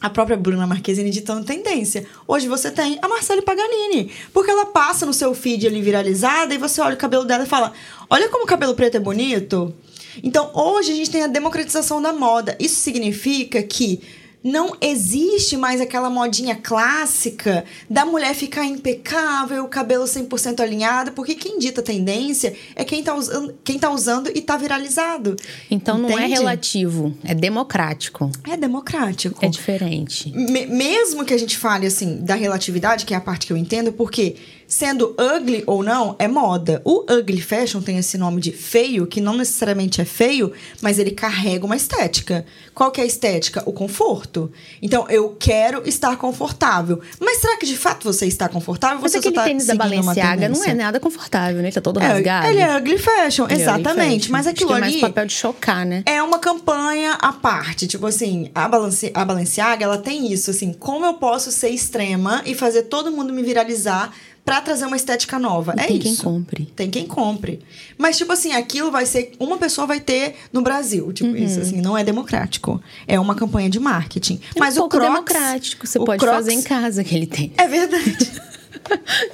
a 0.00 0.10
própria 0.10 0.36
Bruna 0.36 0.66
Marquezine 0.66 1.10
ditando 1.10 1.44
tendência. 1.44 2.06
Hoje 2.26 2.48
você 2.48 2.70
tem 2.70 2.98
a 3.00 3.08
Marcele 3.08 3.42
Paganini. 3.42 4.10
Porque 4.32 4.50
ela 4.50 4.66
passa 4.66 5.06
no 5.06 5.12
seu 5.12 5.34
feed 5.34 5.66
ali 5.66 5.80
viralizada 5.80 6.54
e 6.54 6.58
você 6.58 6.80
olha 6.80 6.94
o 6.94 6.98
cabelo 6.98 7.24
dela 7.24 7.44
e 7.44 7.48
fala: 7.48 7.72
Olha 8.08 8.28
como 8.28 8.44
o 8.44 8.46
cabelo 8.46 8.74
preto 8.74 8.96
é 8.96 9.00
bonito. 9.00 9.74
Então 10.22 10.50
hoje 10.54 10.92
a 10.92 10.94
gente 10.94 11.10
tem 11.10 11.22
a 11.24 11.28
democratização 11.28 12.00
da 12.00 12.12
moda. 12.12 12.56
Isso 12.58 12.76
significa 12.76 13.62
que 13.62 14.00
não 14.44 14.76
existe 14.80 15.56
mais 15.56 15.80
aquela 15.80 16.08
modinha 16.08 16.54
clássica 16.54 17.64
da 17.90 18.04
mulher 18.04 18.34
ficar 18.34 18.64
impecável, 18.64 19.64
o 19.64 19.68
cabelo 19.68 20.04
100% 20.04 20.60
alinhado, 20.60 21.12
porque 21.12 21.34
quem 21.34 21.58
dita 21.58 21.82
tendência 21.82 22.54
é 22.76 22.84
quem 22.84 23.02
tá 23.02 23.14
usando, 23.14 23.54
quem 23.64 23.78
tá 23.78 23.90
usando 23.90 24.30
e 24.34 24.40
tá 24.40 24.56
viralizado. 24.56 25.34
Então 25.70 25.98
não 25.98 26.10
é 26.10 26.14
Entende? 26.14 26.34
relativo, 26.34 27.14
é 27.24 27.34
democrático. 27.34 28.30
É 28.48 28.56
democrático. 28.56 29.44
É 29.44 29.48
diferente. 29.48 30.30
Me- 30.32 30.66
mesmo 30.66 31.24
que 31.24 31.34
a 31.34 31.38
gente 31.38 31.56
fale 31.58 31.86
assim 31.86 32.18
da 32.18 32.34
relatividade, 32.34 33.04
que 33.04 33.14
é 33.14 33.16
a 33.16 33.20
parte 33.20 33.46
que 33.46 33.52
eu 33.52 33.56
entendo, 33.56 33.92
porque 33.92 34.36
Sendo 34.68 35.14
ugly 35.18 35.62
ou 35.66 35.82
não, 35.82 36.16
é 36.18 36.26
moda. 36.26 36.82
O 36.84 37.04
ugly 37.10 37.40
fashion 37.40 37.80
tem 37.80 37.98
esse 37.98 38.18
nome 38.18 38.40
de 38.40 38.50
feio, 38.50 39.06
que 39.06 39.20
não 39.20 39.36
necessariamente 39.36 40.00
é 40.00 40.04
feio, 40.04 40.52
mas 40.80 40.98
ele 40.98 41.12
carrega 41.12 41.64
uma 41.64 41.76
estética. 41.76 42.44
Qual 42.74 42.90
que 42.90 43.00
é 43.00 43.04
a 43.04 43.06
estética? 43.06 43.62
O 43.64 43.72
conforto. 43.72 44.50
Então, 44.82 45.06
eu 45.08 45.36
quero 45.38 45.86
estar 45.88 46.16
confortável. 46.16 47.00
Mas 47.20 47.38
será 47.38 47.56
que 47.56 47.64
de 47.66 47.76
fato 47.76 48.04
você 48.04 48.26
está 48.26 48.48
confortável? 48.48 48.98
Mas 49.00 49.12
você 49.12 49.18
aquele 49.18 49.34
só 49.36 49.40
tá 49.40 49.46
tênis 49.46 49.66
da 49.66 49.74
Balenciaga 49.76 50.48
não 50.48 50.64
é 50.64 50.74
nada 50.74 50.98
confortável, 50.98 51.56
né? 51.62 51.68
Ele 51.68 51.72
tá 51.74 51.80
todo 51.80 52.00
É, 52.00 52.06
rasgado. 52.06 52.48
ele 52.48 52.58
é 52.58 52.76
ugly 52.76 52.98
fashion, 52.98 53.44
Ele 53.44 53.54
é 53.60 53.62
exatamente. 53.62 54.16
fashion. 54.22 54.32
Mas 54.32 54.46
Acho 54.46 54.56
que 54.56 54.64
aquilo 54.64 54.76
é 54.76 54.80
mais 54.80 54.92
ali 54.94 55.00
papel 55.00 55.26
de 55.26 55.32
chocar, 55.32 55.86
né? 55.86 56.02
é 56.04 56.22
uma 56.22 56.38
campanha 56.38 57.12
à 57.20 57.32
parte. 57.32 57.86
Tipo 57.86 58.06
assim, 58.06 58.50
a, 58.54 58.66
Balanci 58.68 59.10
a 59.14 59.24
Balenciaga, 59.24 59.84
ela 59.84 59.98
tem 59.98 60.32
isso, 60.32 60.50
assim, 60.50 60.72
como 60.72 61.04
eu 61.06 61.14
posso 61.14 61.52
ser 61.52 61.70
extrema 61.70 62.42
e 62.44 62.54
fazer 62.54 62.82
todo 62.82 63.10
mundo 63.12 63.32
me 63.32 63.42
viralizar 63.42 64.12
pra 64.46 64.60
trazer 64.62 64.86
uma 64.86 64.96
estética 64.96 65.38
nova. 65.38 65.74
E 65.76 65.80
é 65.80 65.86
tem 65.88 65.96
isso. 65.98 66.04
quem 66.06 66.16
compre. 66.16 66.64
Tem 66.76 66.88
quem 66.90 67.06
compre. 67.06 67.60
Mas, 67.98 68.16
tipo 68.16 68.32
assim, 68.32 68.52
aquilo 68.52 68.90
vai 68.90 69.04
ser. 69.04 69.32
Uma 69.38 69.58
pessoa 69.58 69.86
vai 69.86 70.00
ter 70.00 70.36
no 70.52 70.62
Brasil. 70.62 71.12
Tipo 71.12 71.30
Uhum. 71.30 71.36
isso, 71.36 71.60
assim, 71.60 71.82
não 71.82 71.98
é 71.98 72.04
democrático. 72.04 72.80
É 73.08 73.18
uma 73.20 73.34
campanha 73.34 73.68
de 73.68 73.80
marketing. 73.80 74.40
É 74.54 74.58
Mas 74.60 74.76
um 74.76 74.78
o 74.78 74.88
pouco 74.88 74.96
Crocs. 74.98 75.12
democrático. 75.12 75.86
Você 75.86 75.98
pode 75.98 76.20
Crocs- 76.20 76.36
fazer 76.36 76.52
em 76.52 76.62
casa 76.62 77.00
aquele 77.02 77.26
tênis. 77.26 77.52
É 77.58 77.66
verdade. 77.66 78.46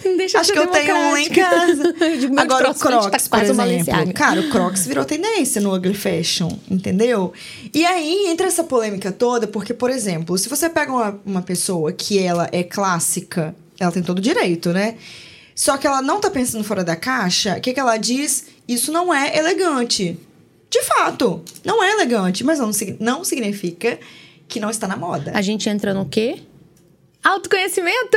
Não 0.02 0.16
deixa 0.16 0.38
de 0.38 0.40
Acho 0.40 0.52
que 0.54 0.58
eu 0.58 0.66
tenho 0.68 0.94
um 0.96 1.16
em 1.16 1.28
casa. 1.28 1.92
De 2.18 2.28
meu 2.28 2.40
Agora 2.40 2.70
o 2.70 2.74
crossfit 2.74 3.10
tá 3.10 3.18
Crocs, 3.18 3.28
por 3.28 3.42
exemplo. 3.68 4.14
Cara, 4.14 4.40
o 4.40 4.48
Crocs 4.48 4.86
virou 4.86 5.04
tendência 5.04 5.60
no 5.60 5.74
ugly 5.74 5.92
fashion, 5.92 6.48
entendeu? 6.70 7.34
E 7.74 7.84
aí 7.84 8.28
entra 8.28 8.46
essa 8.46 8.64
polêmica 8.64 9.12
toda, 9.12 9.46
porque, 9.46 9.74
por 9.74 9.90
exemplo, 9.90 10.38
se 10.38 10.48
você 10.48 10.70
pega 10.70 10.90
uma, 10.90 11.20
uma 11.26 11.42
pessoa 11.42 11.92
que 11.92 12.18
ela 12.18 12.48
é 12.50 12.62
clássica, 12.62 13.54
ela 13.82 13.92
tem 13.92 14.02
todo 14.02 14.18
o 14.18 14.22
direito, 14.22 14.72
né? 14.72 14.96
Só 15.54 15.76
que 15.76 15.86
ela 15.86 16.00
não 16.00 16.20
tá 16.20 16.30
pensando 16.30 16.64
fora 16.64 16.82
da 16.82 16.96
caixa, 16.96 17.56
o 17.56 17.60
que, 17.60 17.72
que 17.72 17.80
ela 17.80 17.96
diz? 17.96 18.46
Isso 18.66 18.90
não 18.92 19.12
é 19.12 19.36
elegante. 19.36 20.18
De 20.70 20.82
fato, 20.82 21.42
não 21.64 21.82
é 21.82 21.92
elegante, 21.92 22.42
mas 22.42 22.58
não, 22.58 22.70
não 22.98 23.24
significa 23.24 23.98
que 24.48 24.58
não 24.58 24.70
está 24.70 24.88
na 24.88 24.96
moda. 24.96 25.32
A 25.34 25.42
gente 25.42 25.68
entra 25.68 25.92
no 25.92 26.06
quê? 26.06 26.40
Autoconhecimento! 27.22 28.16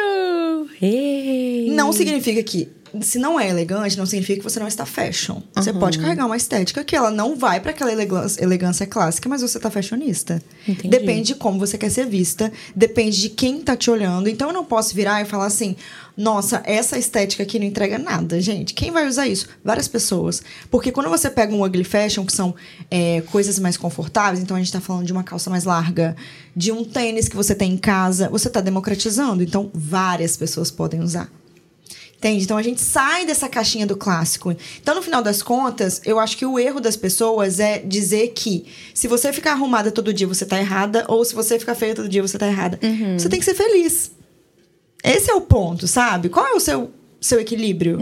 Ei. 0.82 1.70
Não 1.72 1.92
significa 1.92 2.42
que, 2.42 2.70
se 3.02 3.18
não 3.20 3.40
é 3.40 3.50
elegante, 3.50 3.98
não 3.98 4.06
significa 4.06 4.40
que 4.40 4.44
você 4.44 4.60
não 4.60 4.68
está 4.68 4.86
fashion. 4.86 5.42
Você 5.56 5.72
Uhum. 5.72 5.80
pode 5.80 6.00
carregar 6.00 6.26
uma 6.26 6.38
estética 6.38 6.84
que 6.84 6.96
ela 6.96 7.12
não 7.12 7.36
vai 7.36 7.60
para 7.60 7.72
aquela 7.72 7.92
elegância, 7.92 8.44
elegância 8.44 8.86
clássica, 8.86 9.28
mas 9.30 9.42
você 9.42 9.60
tá 9.60 9.70
fashionista. 9.72 10.42
Entendi. 10.68 10.90
Depende 10.90 11.28
de 11.28 11.36
como 11.36 11.60
você 11.60 11.78
quer 11.78 11.90
ser 11.90 12.06
vista, 12.08 12.52
depende 12.76 13.20
de 13.22 13.30
quem 13.30 13.62
tá 13.62 13.76
te 13.76 13.90
olhando. 13.92 14.28
Então 14.30 14.48
eu 14.50 14.54
não 14.54 14.66
posso 14.66 14.94
virar 14.96 15.22
e 15.22 15.26
falar 15.26 15.46
assim: 15.46 15.76
nossa, 16.18 16.62
essa 16.66 16.98
estética 16.98 17.44
aqui 17.44 17.60
não 17.60 17.66
entrega 17.66 17.98
nada, 17.98 18.40
gente. 18.40 18.74
Quem 18.74 18.92
vai 18.92 19.08
usar 19.08 19.28
isso? 19.28 19.48
Várias 19.64 19.88
pessoas. 19.88 20.42
Porque 20.72 20.92
quando 20.92 21.10
você 21.10 21.30
pega 21.30 21.54
um 21.54 21.64
ugly 21.64 21.84
fashion, 21.84 22.26
que 22.26 22.32
são 22.34 22.56
é, 22.90 23.22
coisas 23.32 23.60
mais 23.60 23.76
confortáveis, 23.78 24.42
então 24.42 24.56
a 24.56 24.60
gente 24.60 24.72
tá 24.72 24.80
falando 24.80 25.06
de 25.06 25.12
uma 25.12 25.24
calça 25.24 25.50
mais 25.50 25.64
larga, 25.66 26.16
de 26.56 26.72
um 26.72 26.84
tênis 26.86 27.28
que 27.28 27.36
você 27.36 27.54
tem 27.54 27.74
em 27.74 27.78
casa, 27.78 28.30
você 28.30 28.50
tá 28.50 28.62
democratizando. 28.62 29.44
Então 29.44 29.70
várias 29.74 30.38
pessoas 30.38 30.72
podem 30.72 31.02
usar. 31.02 31.30
Entende? 32.26 32.44
Então 32.44 32.58
a 32.58 32.64
gente 32.64 32.82
sai 32.82 33.24
dessa 33.24 33.48
caixinha 33.48 33.86
do 33.86 33.96
clássico. 33.96 34.56
Então, 34.82 34.96
no 34.96 35.02
final 35.04 35.22
das 35.22 35.44
contas, 35.44 36.02
eu 36.04 36.20
acho 36.20 36.36
que 36.36 36.44
o 36.44 36.58
erro 36.58 36.80
das 36.80 36.98
pessoas 36.98 37.60
é 37.60 37.78
dizer 37.78 38.30
que 38.30 38.66
se 38.96 39.08
você 39.08 39.32
ficar 39.32 39.52
arrumada 39.52 39.92
todo 39.92 40.12
dia, 40.12 40.26
você 40.26 40.44
tá 40.44 40.60
errada, 40.60 41.06
ou 41.08 41.24
se 41.24 41.36
você 41.36 41.60
ficar 41.60 41.76
feia 41.76 41.94
todo 41.94 42.10
dia, 42.10 42.24
você 42.24 42.36
tá 42.36 42.48
errada. 42.48 42.80
Você 43.20 43.30
tem 43.30 43.38
que 43.38 43.46
ser 43.46 43.54
feliz. 43.54 44.12
Esse 45.04 45.30
é 45.30 45.36
o 45.36 45.42
ponto, 45.42 45.88
sabe? 45.88 46.30
Qual 46.30 46.48
é 46.48 46.54
o 46.54 46.60
seu, 46.60 46.90
seu 47.22 47.40
equilíbrio? 47.40 48.00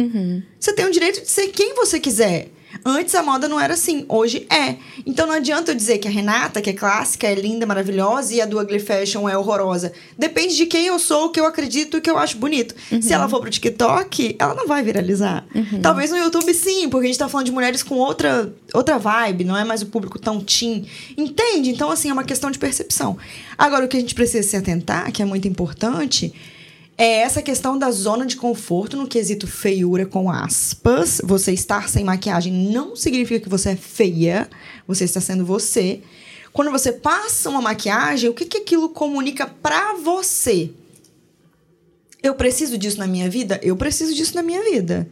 Você 0.58 0.72
tem 0.72 0.86
o 0.86 0.92
direito 0.92 1.20
de 1.22 1.30
ser 1.30 1.48
quem 1.50 1.76
você 1.76 2.00
quiser. 2.00 2.48
Antes 2.86 3.14
a 3.16 3.24
moda 3.24 3.48
não 3.48 3.60
era 3.60 3.74
assim, 3.74 4.06
hoje 4.08 4.46
é. 4.50 4.76
Então 5.06 5.28
não 5.28 5.36
adianta 5.36 5.72
eu 5.72 5.76
dizer 5.76 5.98
que 5.98 6.08
a 6.08 6.12
Renata, 6.12 6.62
que 6.62 6.70
é 6.70 6.74
clássica, 6.74 7.28
é 7.28 7.36
linda, 7.36 7.66
maravilhosa, 7.66 8.34
e 8.34 8.42
a 8.42 8.46
do 8.46 8.60
Ugly 8.60 8.80
Fashion 8.80 9.28
é 9.28 9.38
horrorosa. 9.38 9.94
Depende 10.18 10.56
de 10.56 10.66
quem 10.66 10.88
eu 10.88 10.98
sou, 11.00 11.26
o 11.26 11.30
que 11.30 11.40
eu 11.40 11.46
acredito 11.46 11.98
e 11.98 12.00
o 12.00 12.02
que 12.02 12.10
eu 12.10 12.18
acho 12.18 12.38
bonito. 12.38 12.76
Se 13.02 13.14
ela 13.14 13.30
for 13.30 13.40
pro 13.40 13.50
TikTok, 13.50 14.36
ela 14.40 14.54
não 14.54 14.68
vai 14.68 14.84
viralizar. 14.84 15.46
Talvez 15.82 16.12
no 16.12 16.18
YouTube 16.18 16.54
sim, 16.54 16.90
porque 16.90 17.06
a 17.06 17.10
gente 17.10 17.20
tá 17.20 17.30
falando 17.30 17.46
de 17.46 17.52
mulheres 17.52 17.84
com 17.84 17.96
outra, 17.96 18.54
outra 18.74 18.98
vibe, 18.98 19.44
não 19.44 19.58
é 19.58 19.64
mais 19.64 19.82
o 19.82 19.88
público 19.88 20.20
tão 20.20 20.40
teen. 20.40 20.88
Entende? 21.18 21.70
Então, 21.70 21.90
assim, 21.90 22.10
é 22.10 22.14
uma 22.14 22.24
questão 22.24 22.50
de 22.50 22.60
percepção. 22.60 23.18
Agora, 23.58 23.86
o 23.86 23.88
que 23.88 23.98
a 23.98 24.00
gente 24.00 24.16
precisa 24.16 24.48
se 24.48 24.56
atentar, 24.56 25.12
que 25.12 25.22
é 25.22 25.26
muito 25.26 25.48
importante, 25.48 26.34
é 26.98 27.22
essa 27.22 27.42
questão 27.42 27.78
da 27.78 27.90
zona 27.92 28.26
de 28.26 28.36
conforto 28.36 28.96
no 28.96 29.08
quesito 29.08 29.48
feiura 29.48 30.06
com 30.06 30.30
aspas. 30.30 31.20
Você 31.24 31.52
estar 31.52 31.90
sem 31.90 32.04
maquiagem 32.04 32.54
não 32.54 32.96
significa 32.96 33.40
que 33.40 33.50
você 33.50 33.70
é 33.70 33.76
feia. 33.76 34.50
Você 34.88 35.04
está 35.04 35.20
sendo 35.20 35.46
você. 35.46 36.02
Quando 36.52 36.70
você 36.70 36.92
passa 36.92 37.50
uma 37.50 37.62
maquiagem, 37.62 38.30
o 38.30 38.34
que, 38.34 38.46
que 38.46 38.58
aquilo 38.58 38.90
comunica 38.90 39.48
pra 39.48 39.96
você? 39.96 40.70
Eu 42.22 42.36
preciso 42.36 42.78
disso 42.78 43.00
na 43.00 43.08
minha 43.08 43.30
vida? 43.30 43.60
Eu 43.64 43.76
preciso 43.76 44.14
disso 44.14 44.36
na 44.36 44.44
minha 44.44 44.64
vida. 44.64 45.10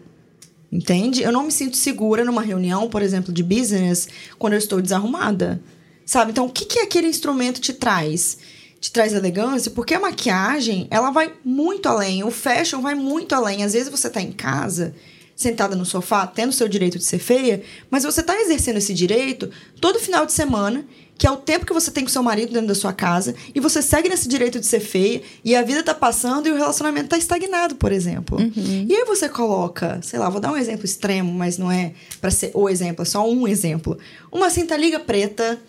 Entende? 0.72 1.24
Eu 1.24 1.32
não 1.32 1.44
me 1.44 1.52
sinto 1.52 1.76
segura 1.76 2.24
numa 2.24 2.44
reunião, 2.44 2.88
por 2.90 3.02
exemplo, 3.02 3.34
de 3.34 3.44
business, 3.44 4.08
quando 4.38 4.54
eu 4.54 4.60
estou 4.60 4.82
desarrumada. 4.82 5.62
Sabe? 6.06 6.32
Então, 6.32 6.46
o 6.46 6.50
que, 6.50 6.66
que 6.66 6.80
aquele 6.80 7.08
instrumento 7.08 7.60
te 7.60 7.74
traz? 7.74 8.38
Te 8.82 8.92
traz 8.92 9.14
elegância? 9.14 9.70
Porque 9.72 9.94
a 9.94 10.00
maquiagem, 10.00 10.88
ela 10.90 11.12
vai 11.12 11.32
muito 11.46 11.88
além. 11.88 12.24
O 12.24 12.32
fashion 12.32 12.82
vai 12.82 12.96
muito 12.96 13.36
além. 13.36 13.64
Às 13.64 13.74
vezes 13.74 13.90
você 13.90 14.10
tá 14.10 14.20
em 14.20 14.32
casa, 14.32 14.96
sentada 15.36 15.76
no 15.76 15.86
sofá, 15.86 16.26
tendo 16.26 16.52
seu 16.52 16.68
direito 16.68 16.98
de 16.98 17.04
ser 17.04 17.20
feia, 17.20 17.62
mas 17.92 18.04
você 18.04 18.24
tá 18.24 18.36
exercendo 18.42 18.78
esse 18.78 18.94
direito 18.94 19.52
todo 19.80 20.00
final 20.00 20.26
de 20.26 20.34
semana, 20.34 20.84
que 21.16 21.28
é 21.28 21.32
o 21.32 21.38
tempo 21.38 21.68
que 21.68 21.74
você 21.74 21.92
tem 21.92 22.04
com 22.04 22.10
seu 22.10 22.24
marido 22.24 22.52
dentro 22.52 22.68
da 22.68 22.76
sua 22.76 22.92
casa, 22.92 23.36
e 23.54 23.60
você 23.60 23.80
segue 23.80 24.10
nesse 24.10 24.28
direito 24.28 24.60
de 24.60 24.66
ser 24.66 24.80
feia, 24.80 25.22
e 25.46 25.56
a 25.56 25.62
vida 25.62 25.84
tá 25.84 25.94
passando 25.94 26.48
e 26.48 26.52
o 26.52 26.56
relacionamento 26.56 27.10
tá 27.10 27.18
estagnado, 27.18 27.76
por 27.76 27.92
exemplo. 27.92 28.40
E 28.90 28.96
aí 28.96 29.06
você 29.06 29.30
coloca, 29.30 30.00
sei 30.02 30.18
lá, 30.18 30.28
vou 30.30 30.42
dar 30.42 30.52
um 30.52 30.58
exemplo 30.58 30.86
extremo, 30.86 31.32
mas 31.32 31.60
não 31.60 31.72
é 31.72 31.94
para 32.20 32.32
ser 32.32 32.50
o 32.56 32.68
exemplo, 32.68 33.04
é 33.04 33.06
só 33.06 33.30
um 33.30 33.48
exemplo. 33.48 34.00
Uma 34.32 34.50
cinta 34.50 34.76
liga 34.76 35.00
preta, 35.00 35.60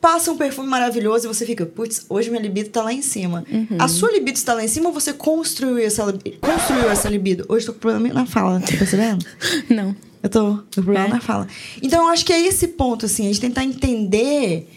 passa 0.00 0.30
um 0.30 0.36
perfume 0.36 0.68
maravilhoso 0.68 1.26
e 1.26 1.28
você 1.28 1.44
fica, 1.44 1.66
putz, 1.66 2.06
hoje 2.08 2.30
minha 2.30 2.40
libido 2.42 2.70
tá 2.70 2.82
lá 2.82 2.92
em 2.92 3.02
cima. 3.02 3.44
A 3.78 3.88
sua 3.88 4.10
libido 4.12 4.36
está 4.36 4.54
lá 4.54 4.64
em 4.64 4.68
cima 4.68 4.88
ou 4.88 4.92
você 4.94 5.12
construiu 5.12 5.78
essa, 5.78 6.04
libi- 6.04 6.38
construiu 6.40 6.88
essa 6.90 7.08
libido? 7.08 7.44
Hoje 7.48 7.66
tô 7.66 7.72
com 7.72 7.78
problema 7.80 8.14
na 8.14 8.26
fala, 8.26 8.60
tá 8.60 8.66
percebendo? 8.78 9.24
Não. 9.68 9.94
Eu 10.22 10.28
tô 10.28 10.56
com 10.74 10.82
problema 10.82 11.06
É. 11.06 11.08
na 11.10 11.20
fala. 11.20 11.46
Então, 11.82 12.02
eu 12.04 12.08
acho 12.08 12.24
que 12.24 12.32
é 12.32 12.40
esse 12.46 12.68
ponto, 12.68 13.06
assim, 13.06 13.24
a 13.24 13.26
gente 13.28 13.40
tentar 13.40 13.64
entender 13.64 14.68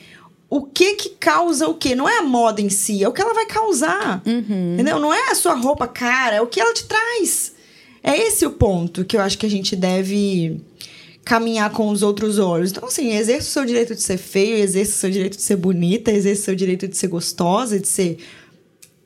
o 0.49 0.61
que 0.63 0.95
que 0.95 1.09
causa 1.09 1.67
o 1.67 1.73
quê. 1.75 1.95
Não 1.95 2.07
é 2.09 2.19
a 2.19 2.23
moda 2.23 2.61
em 2.61 2.69
si, 2.69 3.03
é 3.03 3.07
o 3.07 3.11
que 3.13 3.21
ela 3.21 3.33
vai 3.33 3.45
causar. 3.45 4.21
Entendeu? 4.25 4.99
Não 4.99 5.13
é 5.13 5.31
a 5.31 5.35
sua 5.35 5.53
roupa 5.55 5.87
cara, 5.87 6.35
é 6.35 6.41
o 6.41 6.47
que 6.47 6.59
ela 6.59 6.73
te 6.73 6.83
traz. 6.85 7.53
É 8.03 8.17
esse 8.17 8.45
o 8.45 8.51
ponto 8.51 9.05
que 9.05 9.15
eu 9.17 9.21
acho 9.21 9.37
que 9.37 9.45
a 9.45 9.49
gente 9.49 9.75
deve 9.75 10.59
caminhar 11.23 11.71
com 11.71 11.89
os 11.89 12.01
outros 12.01 12.39
olhos. 12.39 12.71
Então, 12.71 12.87
assim, 12.87 13.13
exerça 13.13 13.47
o 13.47 13.51
seu 13.51 13.65
direito 13.65 13.95
de 13.95 14.01
ser 14.01 14.17
feio, 14.17 14.57
exerça 14.57 14.91
o 14.91 14.95
seu 14.95 15.09
direito 15.09 15.37
de 15.37 15.43
ser 15.43 15.55
bonita, 15.55 16.11
exerça 16.11 16.41
o 16.41 16.45
seu 16.45 16.55
direito 16.55 16.87
de 16.87 16.97
ser 16.97 17.07
gostosa, 17.07 17.79
de 17.79 17.87
ser 17.87 18.17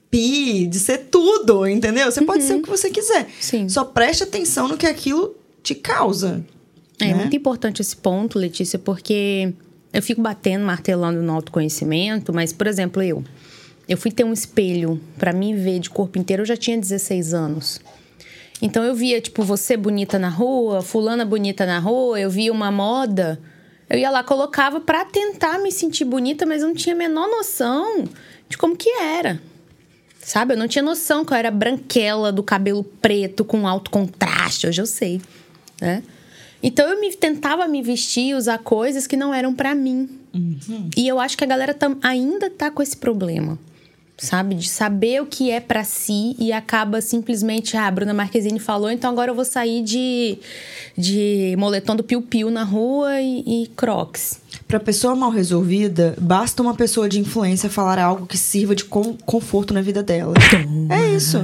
pi, 0.10 0.66
de 0.68 0.80
ser 0.80 1.08
tudo, 1.12 1.68
entendeu? 1.68 2.10
Você 2.10 2.22
pode 2.22 2.44
ser 2.44 2.56
o 2.56 2.62
que 2.62 2.70
você 2.70 2.90
quiser. 2.90 3.28
Sim. 3.42 3.68
Só 3.68 3.84
preste 3.84 4.24
atenção 4.24 4.68
no 4.68 4.78
que 4.78 4.86
aquilo 4.86 5.36
te 5.62 5.76
causa. 5.76 6.46
É 7.00 7.08
né? 7.08 7.14
muito 7.16 7.36
importante 7.36 7.82
esse 7.82 7.96
ponto, 7.98 8.40
Letícia, 8.40 8.80
porque 8.80 9.54
eu 9.92 10.02
fico 10.02 10.22
batendo, 10.22 10.64
martelando 10.64 11.22
no 11.22 11.34
autoconhecimento, 11.34 12.34
mas, 12.34 12.54
por 12.54 12.68
exemplo, 12.68 13.02
eu. 13.02 13.24
Eu 13.88 13.98
fui 13.98 14.12
ter 14.12 14.24
um 14.24 14.34
espelho 14.34 15.00
pra 15.18 15.32
me 15.32 15.54
ver 15.54 15.80
de 15.80 15.90
corpo 15.90 16.18
inteiro, 16.18 16.42
eu 16.42 16.46
já 16.46 16.58
tinha 16.58 16.78
16 16.78 17.34
anos. 17.34 17.80
Então 18.62 18.84
eu 18.84 18.96
via, 18.96 19.20
tipo, 19.22 19.44
você 19.44 19.76
bonita 19.76 20.18
na 20.18 20.30
rua, 20.30 20.82
fulana 20.82 21.26
bonita 21.26 21.66
na 21.66 21.80
rua, 21.80 22.20
eu 22.20 22.30
via 22.30 22.52
uma 22.52 22.72
moda. 22.72 23.40
Eu 23.90 24.00
ia 24.00 24.10
lá, 24.10 24.24
colocava 24.24 24.80
pra 24.80 25.06
tentar 25.06 25.60
me 25.60 25.72
sentir 25.72 26.06
bonita, 26.06 26.46
mas 26.46 26.62
eu 26.62 26.70
não 26.70 26.76
tinha 26.76 26.96
a 26.96 26.98
menor 26.98 27.28
noção 27.30 28.06
de 28.50 28.58
como 28.58 28.76
que 28.76 28.90
era. 28.90 29.40
Sabe? 30.20 30.54
Eu 30.54 30.58
não 30.58 30.68
tinha 30.68 30.82
noção 30.82 31.24
que 31.24 31.34
eu 31.34 31.38
era 31.38 31.52
branquela, 31.52 32.32
do 32.32 32.42
cabelo 32.42 32.84
preto, 32.84 33.46
com 33.46 33.68
alto 33.68 33.92
contraste. 33.92 34.66
Hoje 34.68 34.82
eu 34.82 34.86
sei, 34.88 35.22
né? 35.80 36.02
Então 36.64 36.90
eu 36.90 37.00
me, 37.00 37.14
tentava 37.16 37.68
me 37.68 37.84
vestir, 37.84 38.36
usar 38.36 38.58
coisas 38.58 39.06
que 39.06 39.16
não 39.16 39.32
eram 39.32 39.54
pra 39.54 39.76
mim. 39.76 40.10
E 40.98 41.08
eu 41.08 41.20
acho 41.20 41.38
que 41.38 41.44
a 41.44 41.48
galera 41.48 41.74
tam- 41.76 41.98
ainda 42.02 42.50
tá 42.50 42.72
com 42.72 42.82
esse 42.82 42.98
problema. 42.98 43.60
Sabe? 44.18 44.56
De 44.56 44.70
saber 44.70 45.22
o 45.22 45.26
que 45.26 45.52
é 45.52 45.60
pra 45.60 45.84
si 45.84 46.38
e 46.40 46.54
acaba 46.54 47.02
simplesmente, 47.02 47.76
ah, 47.76 47.88
a 47.88 47.92
Bruna 47.92 48.14
Marquezine 48.14 48.60
falou, 48.60 48.90
então 48.90 49.12
agora 49.12 49.30
eu 49.30 49.36
vou 49.36 49.44
sair 49.44 49.84
de, 49.84 50.38
de 50.98 51.54
moletom 51.58 51.98
do 51.98 52.04
piu-piu 52.04 52.50
na 52.50 52.64
rua 52.64 53.20
e, 53.20 53.64
e 53.64 53.68
crocs. 53.76 54.40
Pra 54.70 54.80
pessoa 54.80 55.16
mal 55.18 55.30
resolvida, 55.30 56.16
basta 56.20 56.62
uma 56.64 56.74
pessoa 56.74 57.10
de 57.10 57.20
influência 57.20 57.70
falar 57.70 58.00
algo 58.00 58.26
que 58.26 58.38
sirva 58.38 58.74
de 58.74 58.86
con- 58.86 59.18
conforto 59.26 59.74
na 59.74 59.82
vida 59.82 60.02
dela. 60.02 60.34
É 60.90 61.14
isso. 61.14 61.38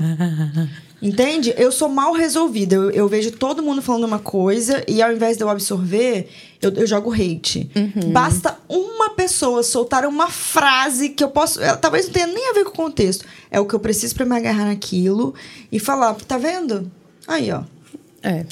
Entende? 1.01 1.53
Eu 1.57 1.71
sou 1.71 1.89
mal 1.89 2.13
resolvida. 2.13 2.75
Eu, 2.75 2.91
eu 2.91 3.07
vejo 3.07 3.31
todo 3.31 3.61
mundo 3.63 3.81
falando 3.81 4.05
uma 4.05 4.19
coisa 4.19 4.83
e 4.87 5.01
ao 5.01 5.11
invés 5.11 5.35
de 5.35 5.43
eu 5.43 5.49
absorver, 5.49 6.29
eu, 6.61 6.71
eu 6.71 6.85
jogo 6.87 7.11
hate. 7.11 7.69
Basta 8.13 8.57
uma 8.69 8.90
pessoa 9.21 9.61
soltar 9.63 10.05
uma 10.05 10.29
frase 10.29 11.09
que 11.09 11.23
eu 11.23 11.29
posso. 11.29 11.61
ela 11.61 11.77
talvez 11.77 12.05
não 12.07 12.13
tenha 12.13 12.27
nem 12.27 12.49
a 12.49 12.53
ver 12.53 12.63
com 12.63 12.71
o 12.71 12.73
contexto. 12.73 13.25
É 13.49 13.59
o 13.59 13.65
que 13.65 13.73
eu 13.73 13.79
preciso 13.79 14.15
pra 14.15 14.25
me 14.25 14.35
agarrar 14.35 14.65
naquilo 14.65 15.33
e 15.71 15.79
falar: 15.79 16.13
tá 16.15 16.37
vendo? 16.37 16.91
Aí, 17.27 17.51
ó. 17.51 17.63
É. 18.23 18.45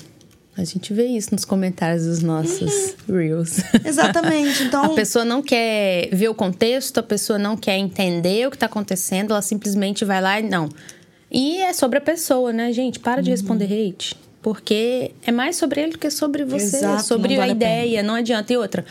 A 0.57 0.63
gente 0.65 0.93
vê 0.93 1.05
isso 1.05 1.29
nos 1.31 1.45
comentários 1.45 2.05
dos 2.05 2.21
nossos 2.21 2.95
Reels. 3.07 3.59
Exatamente. 3.85 4.63
Então. 4.69 4.83
A 4.83 4.89
pessoa 4.89 5.23
não 5.23 5.41
quer 5.41 6.09
ver 6.11 6.27
o 6.27 6.33
contexto, 6.35 6.97
a 6.99 7.03
pessoa 7.03 7.39
não 7.39 7.55
quer 7.55 7.77
entender 7.77 8.45
o 8.47 8.51
que 8.51 8.57
tá 8.57 8.65
acontecendo, 8.65 9.31
ela 9.31 9.41
simplesmente 9.41 10.03
vai 10.03 10.21
lá 10.21 10.39
e 10.39 10.43
não. 10.43 10.67
E 11.31 11.57
é 11.59 11.71
sobre 11.73 11.97
a 11.97 12.01
pessoa, 12.01 12.51
né, 12.51 12.73
gente? 12.73 12.99
Para 12.99 13.17
Uhum. 13.17 13.23
de 13.23 13.31
responder 13.31 13.65
hate. 13.71 14.15
Porque 14.41 15.11
é 15.25 15.31
mais 15.31 15.55
sobre 15.57 15.81
ele 15.81 15.91
do 15.93 15.97
que 15.97 16.09
sobre 16.09 16.43
você, 16.45 16.77
Exato, 16.77 17.03
sobre 17.05 17.35
a 17.35 17.41
pena. 17.41 17.47
ideia, 17.51 18.01
não 18.03 18.15
adianta. 18.15 18.51
E 18.53 18.57
outra, 18.57 18.85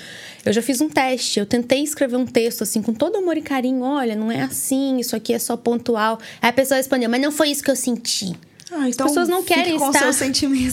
eu 0.49 0.53
já 0.55 0.63
fiz 0.63 0.81
um 0.81 0.89
teste, 0.89 1.39
eu 1.39 1.45
tentei 1.45 1.83
escrever 1.83 2.17
um 2.17 2.25
texto 2.25 2.63
assim, 2.63 2.81
com 2.81 2.95
todo 2.95 3.19
amor 3.19 3.37
e 3.37 3.43
carinho. 3.43 3.83
Olha, 3.83 4.17
não 4.17 4.33
é 4.33 4.41
assim, 4.41 4.97
isso 4.99 5.15
aqui 5.15 5.35
é 5.35 5.39
só 5.39 5.59
pontual. 5.59 6.19
Aí 6.41 6.49
a 6.49 6.53
pessoa 6.55 6.79
respondeu, 6.79 7.11
mas 7.11 7.21
não 7.21 7.31
foi 7.31 7.51
isso 7.51 7.63
que 7.63 7.71
eu 7.71 7.77
senti. 7.77 8.35
Ah, 8.71 8.89
então 8.89 9.05
As 9.05 9.13
pessoas 9.13 9.29
não 9.29 9.43
querem 9.43 9.77
estar 9.77 10.13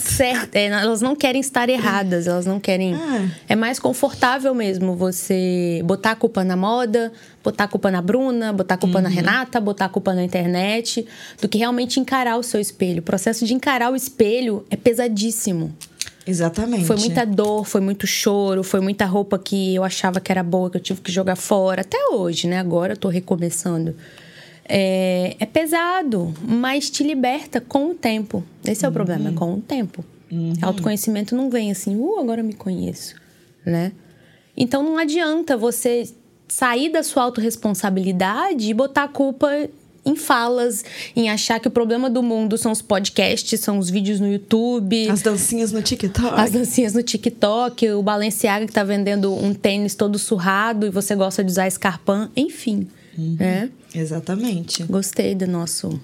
certo, 0.00 0.56
é, 0.56 0.66
elas 0.66 1.02
não 1.02 1.14
querem 1.14 1.42
estar 1.42 1.68
erradas, 1.68 2.26
elas 2.26 2.46
não 2.46 2.58
querem. 2.58 2.94
Ah. 2.94 3.28
É 3.46 3.54
mais 3.54 3.78
confortável 3.78 4.54
mesmo 4.54 4.96
você 4.96 5.82
botar 5.84 6.12
a 6.12 6.16
culpa 6.16 6.42
na 6.42 6.56
moda, 6.56 7.12
botar 7.44 7.64
a 7.64 7.68
culpa 7.68 7.90
na 7.90 8.00
Bruna, 8.00 8.54
botar 8.54 8.76
a 8.76 8.78
culpa 8.78 9.02
na 9.02 9.10
Renata, 9.10 9.60
botar 9.60 9.86
a 9.86 9.88
culpa 9.90 10.14
na 10.14 10.24
internet, 10.24 11.06
do 11.40 11.48
que 11.48 11.58
realmente 11.58 12.00
encarar 12.00 12.38
o 12.38 12.42
seu 12.42 12.60
espelho. 12.60 13.00
O 13.00 13.02
processo 13.02 13.44
de 13.44 13.52
encarar 13.52 13.92
o 13.92 13.96
espelho 13.96 14.64
é 14.70 14.76
pesadíssimo. 14.76 15.74
Exatamente. 16.26 16.84
Foi 16.84 16.96
muita 16.96 17.24
dor, 17.24 17.64
foi 17.64 17.80
muito 17.80 18.06
choro, 18.06 18.64
foi 18.64 18.80
muita 18.80 19.04
roupa 19.06 19.38
que 19.38 19.74
eu 19.74 19.84
achava 19.84 20.20
que 20.20 20.32
era 20.32 20.42
boa, 20.42 20.68
que 20.68 20.76
eu 20.76 20.80
tive 20.80 21.00
que 21.00 21.12
jogar 21.12 21.36
fora. 21.36 21.82
Até 21.82 21.98
hoje, 22.10 22.48
né? 22.48 22.58
Agora 22.58 22.94
eu 22.94 22.96
tô 22.96 23.08
recomeçando. 23.08 23.94
É, 24.68 25.36
é 25.38 25.46
pesado, 25.46 26.34
mas 26.42 26.90
te 26.90 27.04
liberta 27.04 27.60
com 27.60 27.90
o 27.90 27.94
tempo. 27.94 28.42
Esse 28.64 28.84
é 28.84 28.88
o 28.88 28.92
problema, 28.92 29.30
é 29.30 29.32
com 29.32 29.54
o 29.54 29.60
tempo. 29.60 30.04
Autoconhecimento 30.60 31.36
não 31.36 31.48
vem 31.48 31.70
assim, 31.70 31.96
uh, 31.96 32.18
agora 32.18 32.40
eu 32.40 32.44
me 32.44 32.54
conheço, 32.54 33.14
né? 33.64 33.92
Então 34.56 34.82
não 34.82 34.98
adianta 34.98 35.56
você 35.56 36.08
sair 36.48 36.90
da 36.90 37.04
sua 37.04 37.22
autorresponsabilidade 37.22 38.68
e 38.68 38.74
botar 38.74 39.04
a 39.04 39.08
culpa 39.08 39.48
em 40.06 40.14
falas, 40.14 40.84
em 41.14 41.28
achar 41.28 41.58
que 41.58 41.66
o 41.66 41.70
problema 41.70 42.08
do 42.08 42.22
mundo 42.22 42.56
são 42.56 42.70
os 42.70 42.80
podcasts, 42.80 43.58
são 43.60 43.78
os 43.78 43.90
vídeos 43.90 44.20
no 44.20 44.32
YouTube. 44.32 45.08
As 45.10 45.20
dancinhas 45.20 45.72
no 45.72 45.82
TikTok. 45.82 46.40
As 46.40 46.52
dancinhas 46.52 46.94
no 46.94 47.02
TikTok, 47.02 47.90
o 47.90 48.02
Balenciaga 48.02 48.66
que 48.66 48.72
tá 48.72 48.84
vendendo 48.84 49.34
um 49.34 49.52
tênis 49.52 49.94
todo 49.96 50.18
surrado 50.18 50.86
e 50.86 50.90
você 50.90 51.16
gosta 51.16 51.42
de 51.42 51.50
usar 51.50 51.66
escarpão, 51.66 52.30
enfim. 52.36 52.86
né? 53.18 53.68
Exatamente. 53.94 54.84
Gostei 54.84 55.34
do 55.34 55.46
nosso. 55.46 56.00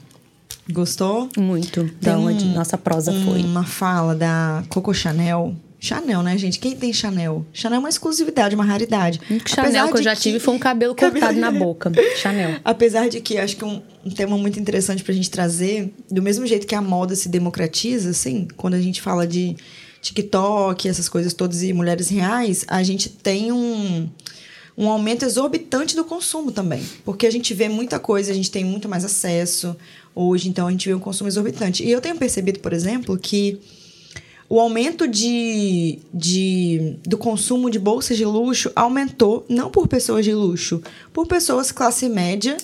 Gostou? 0.71 1.29
Muito. 1.37 1.91
Da 2.01 2.19
onde 2.19 2.45
nossa 2.47 2.79
prosa 2.79 3.13
foi. 3.25 3.43
Uma 3.43 3.65
fala 3.65 4.15
da 4.15 4.65
Coco 4.69 4.93
Chanel. 4.95 5.55
Chanel, 5.83 6.23
né, 6.23 6.39
gente? 6.39 6.61
Quem 6.61 6.77
tem 6.77 6.93
Chanel? 6.93 7.45
Chanel 7.53 7.79
é 7.79 7.81
uma 7.81 7.89
exclusividade, 7.89 8.55
uma 8.55 8.65
raridade. 8.65 9.21
O 9.29 9.49
Chanel 9.49 9.91
que 9.91 9.99
eu 9.99 10.03
já 10.03 10.15
tive 10.15 10.39
foi 10.39 10.55
um 10.55 10.59
cabelo 10.59 10.95
cortado 10.97 11.37
na 11.41 11.51
boca. 11.51 11.91
Chanel. 12.19 12.61
Apesar 12.65 13.09
de 13.09 13.21
que 13.21 13.37
acho 13.37 13.57
que 13.57 13.65
um, 13.65 13.83
um 14.05 14.11
tema 14.11 14.39
muito 14.39 14.61
interessante 14.61 15.03
pra 15.03 15.13
gente 15.13 15.29
trazer, 15.29 15.93
do 16.09 16.23
mesmo 16.23 16.47
jeito 16.47 16.69
que 16.69 16.75
a 16.77 16.81
moda 16.81 17.17
se 17.17 17.29
democratiza, 17.29 18.11
assim, 18.11 18.47
quando 18.57 18.75
a 18.75 18.81
gente 18.81 19.03
fala 19.03 19.27
de 19.27 19.57
TikTok, 20.01 20.89
essas 20.89 21.09
coisas 21.09 21.35
todas 21.35 21.65
e 21.65 21.73
mulheres 21.73 22.09
reais, 22.09 22.65
a 22.69 22.81
gente 22.85 23.09
tem 23.09 23.51
um, 23.51 24.09
um 24.79 24.89
aumento 24.89 25.25
exorbitante 25.25 25.97
do 25.97 26.05
consumo 26.05 26.53
também. 26.53 26.87
Porque 27.05 27.27
a 27.27 27.31
gente 27.31 27.53
vê 27.55 27.69
muita 27.69 27.99
coisa, 27.99 28.31
a 28.31 28.35
gente 28.35 28.53
tem 28.53 28.65
muito 28.65 28.89
mais 28.89 29.05
acesso 29.05 29.77
hoje, 30.15 30.49
então 30.49 30.69
a 30.69 30.71
gente 30.71 30.89
vê 30.89 30.95
um 30.95 31.01
consumo 31.01 31.27
exorbitante. 31.27 31.83
E 31.83 31.91
eu 31.91 32.01
tenho 32.01 32.15
percebido, 32.15 32.61
por 32.61 32.73
exemplo, 32.73 33.19
que 33.19 33.61
o 34.53 34.61
aumento 34.61 35.09
de, 35.09 35.99
de, 36.13 36.99
do 37.07 37.17
consumo 37.17 37.71
de 37.71 37.79
bolsas 37.79 38.19
de 38.19 38.25
luxo 38.27 38.71
aumentou, 38.77 39.47
não 39.49 39.71
por 39.71 39.89
pessoas 39.89 40.27
de 40.27 40.35
luxo, 40.35 40.83
por 41.11 41.27
pessoas 41.27 41.73
classe 41.73 42.07
média 42.07 42.59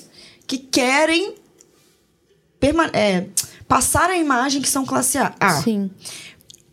que 0.46 0.58
querem 0.58 1.32
é, 2.92 3.24
passar 3.66 4.10
a 4.10 4.18
imagem 4.18 4.60
que 4.60 4.68
são 4.68 4.84
classe 4.84 5.16
A. 5.16 5.34
A 5.40 5.62
Sim. 5.62 5.90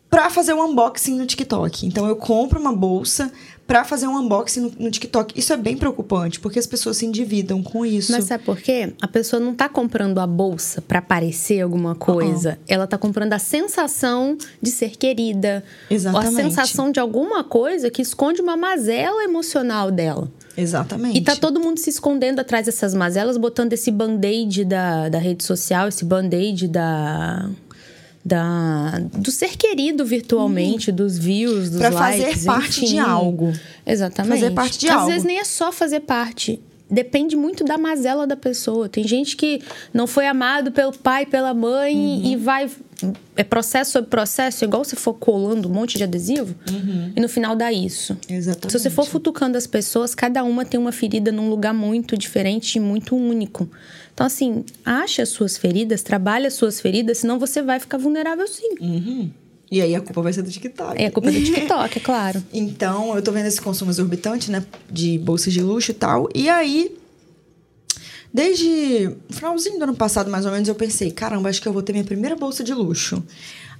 pra 0.10 0.29
fazer 0.29 0.53
um 0.53 0.69
unboxing 0.69 1.15
no 1.15 1.25
TikTok. 1.25 1.85
Então 1.85 2.05
eu 2.05 2.18
compro 2.18 2.59
uma 2.59 2.75
bolsa 2.75 3.31
pra 3.68 3.84
fazer 3.84 4.08
um 4.08 4.18
unboxing 4.20 4.62
no, 4.62 4.72
no 4.80 4.92
TikTok. 4.92 5.38
Isso 5.38 5.51
é 5.51 5.58
bem 5.58 5.75
preocupante, 5.78 6.40
porque 6.40 6.60
as 6.60 6.68
pessoas 6.68 6.98
se 6.98 7.06
endividam 7.06 7.64
com 7.64 7.86
isso. 7.86 8.12
Mas 8.12 8.25
sabe 8.25 8.44
por 8.44 8.58
quê? 8.58 8.94
A 9.01 9.08
pessoa 9.08 9.40
não 9.40 9.54
tá 9.54 9.68
comprando 9.68 10.20
a 10.20 10.28
bolsa 10.28 10.82
pra 10.82 11.01
parecer 11.01 11.62
alguma 11.62 11.96
coisa. 11.96 12.60
Ela 12.68 12.88
tá 12.88 12.98
comprando 12.98 13.34
a 13.34 13.40
sensação 13.40 14.38
de 14.62 14.70
ser 14.70 14.92
querida. 14.92 15.64
Exatamente. 15.90 16.34
Ou 16.34 16.40
a 16.40 16.44
sensação 16.44 16.92
de 16.92 17.00
alguma 17.00 17.44
coisa 17.44 17.90
que 17.90 18.01
esconde 18.01 18.42
uma 18.42 18.56
mazela 18.56 19.24
emocional 19.24 19.90
dela. 19.92 20.32
Exatamente. 20.58 21.18
E 21.18 21.22
tá 21.22 21.36
todo 21.36 21.60
mundo 21.60 21.80
se 21.80 21.90
escondendo 21.90 22.40
atrás 22.40 22.66
dessas 22.66 22.94
mazelas, 22.94 23.38
botando 23.38 23.74
esse 23.74 23.92
band-aid 23.92 24.64
da, 24.64 25.10
da 25.10 25.18
rede 25.18 25.44
social, 25.44 25.90
esse 25.90 26.06
band-aid 26.06 26.68
da, 26.68 27.50
da. 28.25 29.00
do 29.14 29.29
ser 29.31 29.55
querido 29.55 30.03
virtualmente, 30.03 30.92
dos 30.92 31.18
views, 31.18 31.70
dos 31.70 31.79
Pra 31.79 31.90
likes. 31.90 32.25
fazer 32.33 32.46
parte 32.46 32.79
enfim. 32.83 32.94
de 32.96 33.00
algo. 33.00 33.53
Exatamente. 33.85 34.33
Fazer 34.40 34.51
parte 34.51 34.79
de 34.79 34.88
Às 34.90 34.96
algo. 34.96 35.07
vezes 35.09 35.24
nem 35.24 35.38
é 35.40 35.44
só 35.44 35.72
fazer 35.72 36.00
parte. 36.01 36.59
Depende 36.89 37.35
muito 37.35 37.63
da 37.63 37.77
mazela 37.79 38.27
da 38.27 38.35
pessoa. 38.37 38.87
Tem 38.87 39.07
gente 39.07 39.35
que 39.35 39.59
não 39.91 40.05
foi 40.05 40.27
amado 40.27 40.71
pelo 40.71 40.91
pai, 40.93 41.25
pela 41.25 41.53
mãe 41.53 41.95
Uhum. 41.95 42.25
e 42.25 42.35
vai. 42.35 42.69
É 43.35 43.43
processo 43.43 43.91
sobre 43.93 44.09
processo, 44.09 44.63
igual 44.63 44.83
se 44.85 44.95
for 44.95 45.15
colando 45.15 45.67
um 45.67 45.71
monte 45.71 45.98
de 45.98 46.03
adesivo, 46.03 46.55
e 47.15 47.19
no 47.19 47.27
final 47.27 47.53
dá 47.55 47.71
isso. 47.74 48.15
Exatamente. 48.29 48.71
Se 48.71 48.79
você 48.79 48.89
for 48.89 49.05
futucando 49.05 49.57
as 49.57 49.67
pessoas, 49.67 50.15
cada 50.15 50.43
uma 50.43 50.63
tem 50.63 50.79
uma 50.79 50.91
ferida 50.93 51.31
num 51.31 51.50
lugar 51.50 51.74
muito 51.74 52.15
diferente 52.17 52.75
e 52.75 52.79
muito 52.79 53.15
único. 53.15 53.69
Então, 54.13 54.25
assim, 54.25 54.63
ache 54.85 55.21
as 55.21 55.27
suas 55.29 55.57
feridas, 55.57 56.01
trabalhe 56.03 56.48
as 56.48 56.53
suas 56.53 56.79
feridas, 56.79 57.17
senão 57.17 57.37
você 57.37 57.61
vai 57.61 57.79
ficar 57.81 57.98
vulnerável 57.98 58.48
sim. 58.48 58.75
Uhum. 58.79 59.29
E 59.75 59.81
aí 59.81 59.94
a 59.94 60.00
culpa 60.00 60.22
vai 60.22 60.31
ser 60.31 60.42
do 60.42 60.50
TikTok. 60.50 61.03
É 61.03 61.07
a 61.07 61.11
culpa 61.11 61.29
do 61.29 61.44
TikTok, 61.44 61.98
é 61.98 62.00
claro. 62.00 62.42
Então, 62.53 63.14
eu 63.14 63.22
tô 63.22 63.33
vendo 63.33 63.48
esse 63.48 63.59
consumo 63.59 63.92
exorbitante, 63.92 64.50
né? 64.50 64.66
De 64.90 65.20
bolsas 65.20 65.51
de 65.51 65.61
luxo 65.61 65.92
e 65.92 65.94
tal. 65.94 66.29
E 66.33 66.48
aí, 66.48 66.98
desde 68.33 69.14
finalzinho 69.31 69.77
do 69.77 69.83
ano 69.83 69.94
passado, 69.94 70.31
mais 70.31 70.46
ou 70.46 70.53
menos, 70.53 70.70
eu 70.70 70.75
pensei, 70.75 71.11
caramba, 71.11 71.50
acho 71.50 71.61
que 71.61 71.68
eu 71.68 71.74
vou 71.74 71.81
ter 71.81 71.92
minha 71.92 72.05
primeira 72.05 72.38
bolsa 72.38 72.64
de 72.64 72.74
luxo. 72.74 73.22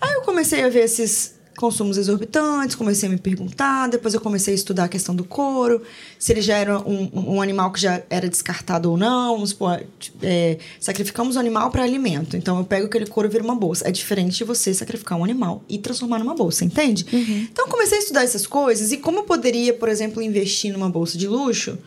Aí 0.02 0.16
eu 0.16 0.24
comecei 0.24 0.66
a 0.66 0.68
ver 0.68 0.84
esses 0.84 1.35
consumos 1.56 1.98
exorbitantes, 1.98 2.76
comecei 2.76 3.08
a 3.08 3.12
me 3.12 3.18
perguntar, 3.18 3.88
depois 3.88 4.14
eu 4.14 4.22
comecei 4.22 4.54
a 4.54 4.56
estudar 4.56 4.86
a 4.86 4.88
questão 4.88 5.16
do 5.16 5.24
couro, 5.24 5.82
se 6.20 6.34
ele 6.34 6.42
já 6.42 6.58
era 6.58 6.80
um, 6.80 7.10
um 7.14 7.42
animal 7.42 7.72
que 7.72 7.80
já 7.80 8.02
era 8.10 8.28
descartado 8.28 8.92
ou 8.92 8.98
não, 8.98 9.36
vamos 9.36 9.52
supor, 9.52 9.82
é, 10.22 10.58
sacrificamos 10.80 11.36
o 11.36 11.40
animal 11.40 11.72
para 11.72 11.84
alimento, 11.84 12.36
então 12.36 12.58
eu 12.58 12.66
pego 12.66 12.88
aquele 12.88 13.06
couro 13.06 13.30
e 13.30 13.32
viro 13.32 13.44
uma 13.44 13.56
bolsa. 13.56 13.88
É 13.88 13.92
diferente 13.92 14.38
de 14.38 14.44
você 14.44 14.74
sacrificar 14.74 15.18
um 15.18 15.24
animal 15.24 15.64
e 15.70 15.78
transformar 15.78 16.20
numa 16.20 16.36
bolsa, 16.36 16.66
entende? 16.66 17.06
Então 17.52 17.66
eu 17.66 17.72
comecei 17.72 17.98
a 17.98 18.02
estudar 18.02 18.24
essas 18.24 18.46
coisas 18.46 18.92
e 18.92 18.98
como 18.98 19.20
eu 19.20 19.24
poderia, 19.24 19.74
por 19.74 19.90
exemplo, 19.90 20.22
investir 20.22 20.74
numa 20.74 20.90
bolsa 20.90 21.18
de 21.18 21.28
luxo 21.28 21.78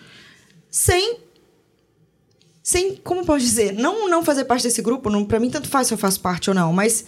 sem 0.70 1.18
sem, 2.62 2.96
como 2.96 3.24
posso 3.24 3.40
dizer, 3.46 3.72
não 3.72 4.11
não 4.11 4.22
fazer 4.22 4.44
parte 4.44 4.64
desse 4.64 4.83
grupo, 4.83 5.09
não, 5.09 5.24
para 5.24 5.40
mim 5.40 5.48
tanto 5.48 5.68
faz 5.68 5.87
se 5.87 5.94
eu 5.94 5.98
faço 5.98 6.20
parte 6.20 6.50
ou 6.50 6.54
não, 6.54 6.70
mas 6.70 7.07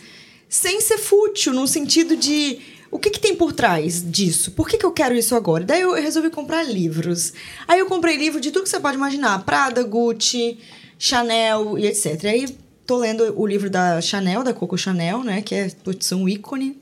sem 0.51 0.81
ser 0.81 0.99
fútil, 0.99 1.55
no 1.55 1.67
sentido 1.69 2.17
de 2.17 2.59
o 2.91 2.99
que, 2.99 3.09
que 3.09 3.21
tem 3.21 3.37
por 3.37 3.53
trás 3.53 4.03
disso? 4.05 4.51
Por 4.51 4.69
que, 4.69 4.77
que 4.77 4.85
eu 4.85 4.91
quero 4.91 5.15
isso 5.15 5.37
agora? 5.37 5.65
Daí 5.65 5.81
eu 5.81 5.95
resolvi 5.95 6.29
comprar 6.29 6.65
livros. 6.65 7.33
Aí 7.69 7.79
eu 7.79 7.87
comprei 7.87 8.17
livro 8.17 8.41
de 8.41 8.51
tudo 8.51 8.65
que 8.65 8.69
você 8.69 8.81
pode 8.81 8.97
imaginar: 8.97 9.45
Prada, 9.45 9.85
Gucci, 9.85 10.59
Chanel 10.99 11.79
e 11.79 11.87
etc. 11.87 12.25
Aí 12.25 12.49
tô 12.85 12.99
lendo 12.99 13.33
o 13.41 13.47
livro 13.47 13.71
da 13.71 14.01
Chanel, 14.01 14.43
da 14.43 14.53
Coco 14.53 14.77
Chanel, 14.77 15.23
né? 15.23 15.41
Que 15.41 15.55
é 15.55 15.71
putz, 15.85 16.11
um 16.11 16.29
ícone 16.29 16.77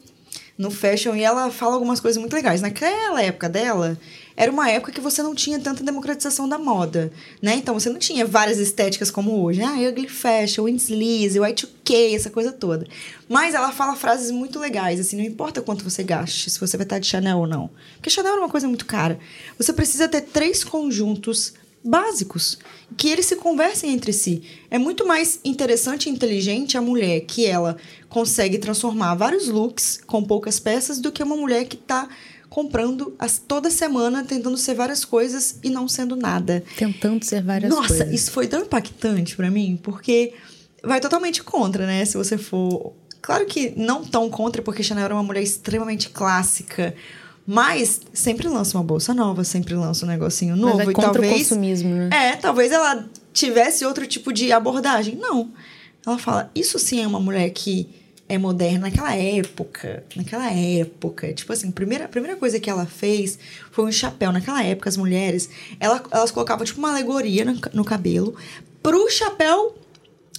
no 0.56 0.70
fashion 0.70 1.14
e 1.14 1.22
ela 1.22 1.50
fala 1.50 1.74
algumas 1.74 2.00
coisas 2.00 2.18
muito 2.18 2.32
legais. 2.32 2.62
Naquela 2.62 3.22
época 3.22 3.50
dela, 3.50 3.98
era 4.38 4.52
uma 4.52 4.70
época 4.70 4.92
que 4.92 5.00
você 5.00 5.20
não 5.20 5.34
tinha 5.34 5.58
tanta 5.58 5.82
democratização 5.82 6.48
da 6.48 6.56
moda, 6.56 7.12
né? 7.42 7.56
Então 7.56 7.74
você 7.74 7.90
não 7.90 7.98
tinha 7.98 8.24
várias 8.24 8.58
estéticas 8.58 9.10
como 9.10 9.42
hoje. 9.42 9.60
Ah, 9.60 9.74
ugly 9.88 10.08
fashion, 10.08 10.68
sleaze, 10.68 11.40
Y2K, 11.40 12.14
essa 12.14 12.30
coisa 12.30 12.52
toda. 12.52 12.86
Mas 13.28 13.52
ela 13.52 13.72
fala 13.72 13.96
frases 13.96 14.30
muito 14.30 14.60
legais, 14.60 15.00
assim, 15.00 15.16
não 15.16 15.24
importa 15.24 15.60
quanto 15.60 15.82
você 15.82 16.04
gaste, 16.04 16.50
se 16.50 16.60
você 16.60 16.76
vai 16.76 16.84
estar 16.84 17.00
de 17.00 17.08
Chanel 17.08 17.38
ou 17.38 17.48
não. 17.48 17.68
Porque 17.96 18.10
Chanel 18.10 18.36
é 18.36 18.38
uma 18.38 18.48
coisa 18.48 18.68
muito 18.68 18.86
cara. 18.86 19.18
Você 19.58 19.72
precisa 19.72 20.06
ter 20.06 20.20
três 20.20 20.62
conjuntos 20.62 21.54
básicos, 21.82 22.58
que 22.96 23.08
eles 23.08 23.26
se 23.26 23.34
conversem 23.34 23.92
entre 23.92 24.12
si. 24.12 24.42
É 24.70 24.78
muito 24.78 25.04
mais 25.04 25.40
interessante 25.44 26.08
e 26.08 26.12
inteligente 26.12 26.78
a 26.78 26.82
mulher 26.82 27.22
que 27.22 27.44
ela 27.44 27.76
consegue 28.08 28.58
transformar 28.58 29.16
vários 29.16 29.48
looks 29.48 30.00
com 30.06 30.22
poucas 30.22 30.60
peças 30.60 31.00
do 31.00 31.10
que 31.10 31.22
uma 31.24 31.36
mulher 31.36 31.64
que 31.64 31.76
está 31.76 32.08
comprando 32.48 33.14
as, 33.18 33.38
toda 33.38 33.70
semana, 33.70 34.24
tentando 34.24 34.56
ser 34.56 34.74
várias 34.74 35.04
coisas 35.04 35.58
e 35.62 35.70
não 35.70 35.86
sendo 35.88 36.16
nada. 36.16 36.64
Tentando 36.76 37.24
ser 37.24 37.42
várias 37.42 37.70
Nossa, 37.70 37.88
coisas. 37.88 38.06
Nossa, 38.06 38.14
isso 38.14 38.30
foi 38.30 38.46
tão 38.46 38.62
impactante 38.62 39.36
para 39.36 39.50
mim, 39.50 39.78
porque 39.82 40.32
vai 40.82 41.00
totalmente 41.00 41.42
contra, 41.42 41.86
né? 41.86 42.04
Se 42.04 42.16
você 42.16 42.38
for. 42.38 42.92
Claro 43.20 43.44
que 43.46 43.74
não 43.76 44.04
tão 44.04 44.30
contra, 44.30 44.62
porque 44.62 44.82
Chanel 44.82 45.04
era 45.04 45.14
uma 45.14 45.22
mulher 45.22 45.42
extremamente 45.42 46.08
clássica. 46.08 46.94
Mas 47.50 48.02
sempre 48.12 48.46
lança 48.46 48.76
uma 48.76 48.84
bolsa 48.84 49.14
nova, 49.14 49.42
sempre 49.42 49.74
lança 49.74 50.04
um 50.04 50.08
negocinho 50.08 50.54
novo. 50.54 50.76
Mas 50.76 50.88
é 50.88 50.90
e 50.90 50.94
contra 50.94 51.12
talvez. 51.12 51.32
o 51.32 51.38
consumismo, 51.38 51.94
né? 51.94 52.10
É, 52.12 52.36
talvez 52.36 52.70
ela 52.70 53.08
tivesse 53.32 53.86
outro 53.86 54.06
tipo 54.06 54.32
de 54.32 54.52
abordagem. 54.52 55.16
Não. 55.16 55.50
Ela 56.06 56.18
fala, 56.18 56.50
isso 56.54 56.78
sim 56.78 57.02
é 57.02 57.06
uma 57.06 57.18
mulher 57.18 57.48
que 57.50 57.88
é 58.28 58.36
moderna 58.36 58.88
naquela 58.88 59.14
época. 59.14 60.04
Naquela 60.14 60.50
época. 60.52 61.32
Tipo 61.32 61.52
assim, 61.52 61.68
a 61.68 61.72
primeira, 61.72 62.04
a 62.04 62.08
primeira 62.08 62.36
coisa 62.36 62.60
que 62.60 62.68
ela 62.68 62.86
fez 62.86 63.38
foi 63.70 63.84
um 63.84 63.92
chapéu. 63.92 64.30
Naquela 64.32 64.62
época, 64.62 64.88
as 64.88 64.96
mulheres, 64.96 65.48
ela, 65.80 66.02
elas 66.10 66.30
colocavam 66.30 66.64
tipo 66.64 66.78
uma 66.78 66.90
alegoria 66.90 67.44
no, 67.44 67.58
no 67.72 67.84
cabelo 67.84 68.34
pro 68.82 69.08
chapéu 69.10 69.76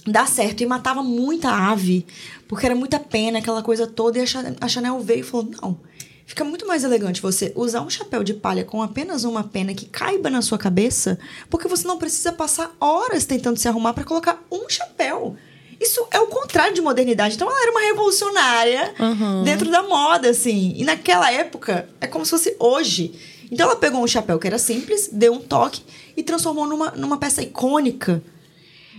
dar 0.06 0.28
certo. 0.28 0.62
E 0.62 0.66
matava 0.66 1.02
muita 1.02 1.50
ave, 1.50 2.06
porque 2.46 2.66
era 2.66 2.74
muita 2.74 3.00
pena, 3.00 3.38
aquela 3.38 3.62
coisa 3.62 3.86
toda. 3.86 4.18
E 4.18 4.22
a 4.60 4.68
Chanel 4.68 5.00
veio 5.00 5.20
e 5.20 5.24
falou: 5.24 5.50
não 5.60 5.90
Fica 6.30 6.44
muito 6.44 6.64
mais 6.64 6.84
elegante 6.84 7.20
você 7.20 7.52
usar 7.56 7.80
um 7.80 7.90
chapéu 7.90 8.22
de 8.22 8.32
palha 8.32 8.64
com 8.64 8.80
apenas 8.80 9.24
uma 9.24 9.42
pena 9.42 9.74
que 9.74 9.84
caiba 9.86 10.30
na 10.30 10.40
sua 10.40 10.56
cabeça, 10.56 11.18
porque 11.50 11.66
você 11.66 11.88
não 11.88 11.98
precisa 11.98 12.32
passar 12.32 12.72
horas 12.78 13.24
tentando 13.24 13.58
se 13.58 13.66
arrumar 13.66 13.94
para 13.94 14.04
colocar 14.04 14.40
um 14.48 14.68
chapéu. 14.68 15.36
Isso 15.80 16.06
é 16.10 16.20
o 16.20 16.26
contrário 16.26 16.74
de 16.74 16.80
modernidade. 16.80 17.34
Então 17.34 17.48
ela 17.48 17.62
era 17.62 17.70
uma 17.70 17.80
revolucionária 17.80 18.94
uhum. 18.98 19.42
dentro 19.44 19.70
da 19.70 19.82
moda, 19.82 20.28
assim. 20.28 20.74
E 20.76 20.84
naquela 20.84 21.32
época, 21.32 21.88
é 22.00 22.06
como 22.06 22.24
se 22.24 22.30
fosse 22.30 22.54
hoje. 22.58 23.14
Então 23.50 23.66
ela 23.66 23.76
pegou 23.76 24.02
um 24.02 24.06
chapéu 24.06 24.38
que 24.38 24.46
era 24.46 24.58
simples, 24.58 25.08
deu 25.10 25.32
um 25.32 25.40
toque 25.40 25.82
e 26.16 26.22
transformou 26.22 26.66
numa, 26.66 26.90
numa 26.90 27.16
peça 27.16 27.42
icônica 27.42 28.22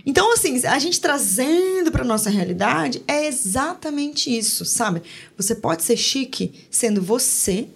então, 0.04 0.32
assim, 0.32 0.64
a 0.66 0.78
gente 0.78 1.00
trazendo 1.00 1.90
para 1.90 2.04
nossa 2.04 2.28
realidade 2.28 3.02
é 3.06 3.26
exatamente 3.26 4.36
isso, 4.36 4.64
sabe? 4.64 5.02
Você 5.36 5.54
pode 5.54 5.84
ser 5.84 5.96
chique 5.96 6.52
sendo 6.70 7.00
você, 7.00 7.68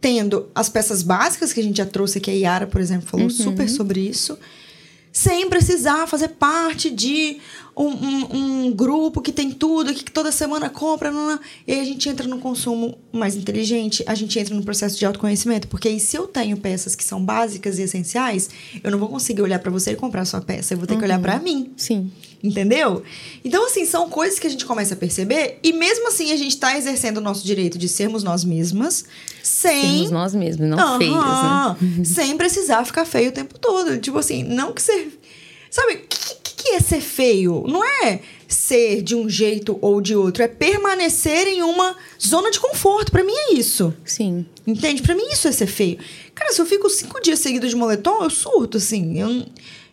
tendo 0.00 0.48
as 0.54 0.68
peças 0.68 1.02
básicas 1.02 1.52
que 1.52 1.60
a 1.60 1.62
gente 1.62 1.76
já 1.76 1.86
trouxe 1.86 2.18
aqui, 2.18 2.30
a 2.30 2.34
Yara, 2.34 2.66
por 2.66 2.80
exemplo, 2.80 3.06
falou 3.06 3.26
uhum. 3.26 3.30
super 3.30 3.68
sobre 3.68 4.00
isso, 4.00 4.38
sem 5.12 5.48
precisar 5.48 6.06
fazer 6.06 6.28
parte 6.28 6.90
de 6.90 7.38
um, 7.76 7.86
um, 7.86 8.36
um, 8.66 8.72
grupo 8.72 9.20
que 9.20 9.32
tem 9.32 9.50
tudo, 9.50 9.94
que 9.94 10.10
toda 10.10 10.32
semana 10.32 10.70
compra, 10.70 11.10
não, 11.10 11.26
não. 11.28 11.40
e 11.66 11.72
aí 11.72 11.80
a 11.80 11.84
gente 11.84 12.08
entra 12.08 12.26
no 12.26 12.38
consumo 12.38 12.98
mais 13.12 13.34
inteligente, 13.34 14.02
a 14.06 14.14
gente 14.14 14.38
entra 14.38 14.54
no 14.54 14.62
processo 14.62 14.98
de 14.98 15.04
autoconhecimento, 15.04 15.68
porque 15.68 15.88
aí 15.88 16.00
se 16.00 16.16
eu 16.16 16.26
tenho 16.26 16.56
peças 16.56 16.94
que 16.94 17.04
são 17.04 17.22
básicas 17.22 17.78
e 17.78 17.82
essenciais, 17.82 18.50
eu 18.82 18.90
não 18.90 18.98
vou 18.98 19.08
conseguir 19.08 19.42
olhar 19.42 19.58
para 19.58 19.70
você 19.70 19.92
e 19.92 19.96
comprar 19.96 20.24
sua 20.24 20.40
peça, 20.40 20.74
eu 20.74 20.78
vou 20.78 20.86
ter 20.86 20.94
uhum. 20.94 21.00
que 21.00 21.04
olhar 21.04 21.20
para 21.20 21.38
mim. 21.38 21.72
Sim. 21.76 22.10
Entendeu? 22.42 23.04
Então, 23.44 23.66
assim, 23.66 23.86
são 23.86 24.10
coisas 24.10 24.38
que 24.38 24.46
a 24.48 24.50
gente 24.50 24.64
começa 24.66 24.94
a 24.94 24.96
perceber, 24.96 25.60
e 25.62 25.72
mesmo 25.72 26.08
assim 26.08 26.32
a 26.32 26.36
gente 26.36 26.50
está 26.50 26.76
exercendo 26.76 27.18
o 27.18 27.20
nosso 27.20 27.44
direito 27.44 27.78
de 27.78 27.88
sermos 27.88 28.24
nós 28.24 28.44
mesmas, 28.44 29.04
sem. 29.42 29.82
Sermos 29.82 30.10
nós 30.10 30.34
mesmos, 30.34 30.68
não 30.68 30.94
uhum. 30.94 30.98
feias, 30.98 31.98
né? 31.98 32.04
sem 32.04 32.36
precisar 32.36 32.84
ficar 32.84 33.04
feio 33.04 33.28
o 33.28 33.32
tempo 33.32 33.56
todo. 33.58 33.96
Tipo 33.98 34.18
assim, 34.18 34.42
não 34.42 34.72
que 34.72 34.82
ser. 34.82 35.16
Sabe, 35.70 35.94
o 35.94 35.98
que, 35.98 36.34
que, 36.42 36.54
que 36.64 36.68
é 36.70 36.80
ser 36.80 37.00
feio? 37.00 37.64
Não 37.66 37.82
é 37.84 38.20
ser 38.48 39.02
de 39.02 39.14
um 39.14 39.28
jeito 39.28 39.78
ou 39.80 40.00
de 40.00 40.14
outro, 40.14 40.42
é 40.42 40.48
permanecer 40.48 41.46
em 41.46 41.62
uma 41.62 41.96
zona 42.20 42.50
de 42.50 42.58
conforto. 42.58 43.12
Para 43.12 43.24
mim 43.24 43.32
é 43.32 43.54
isso. 43.54 43.94
Sim. 44.04 44.44
Entende? 44.66 45.00
Para 45.00 45.14
mim 45.14 45.28
isso 45.30 45.46
é 45.46 45.52
ser 45.52 45.66
feio. 45.66 45.98
Cara, 46.34 46.52
se 46.52 46.60
eu 46.60 46.66
fico 46.66 46.90
cinco 46.90 47.20
dias 47.22 47.38
seguidos 47.38 47.70
de 47.70 47.76
moletom, 47.76 48.22
eu 48.22 48.30
surto, 48.30 48.78
assim. 48.78 49.18
Eu 49.18 49.46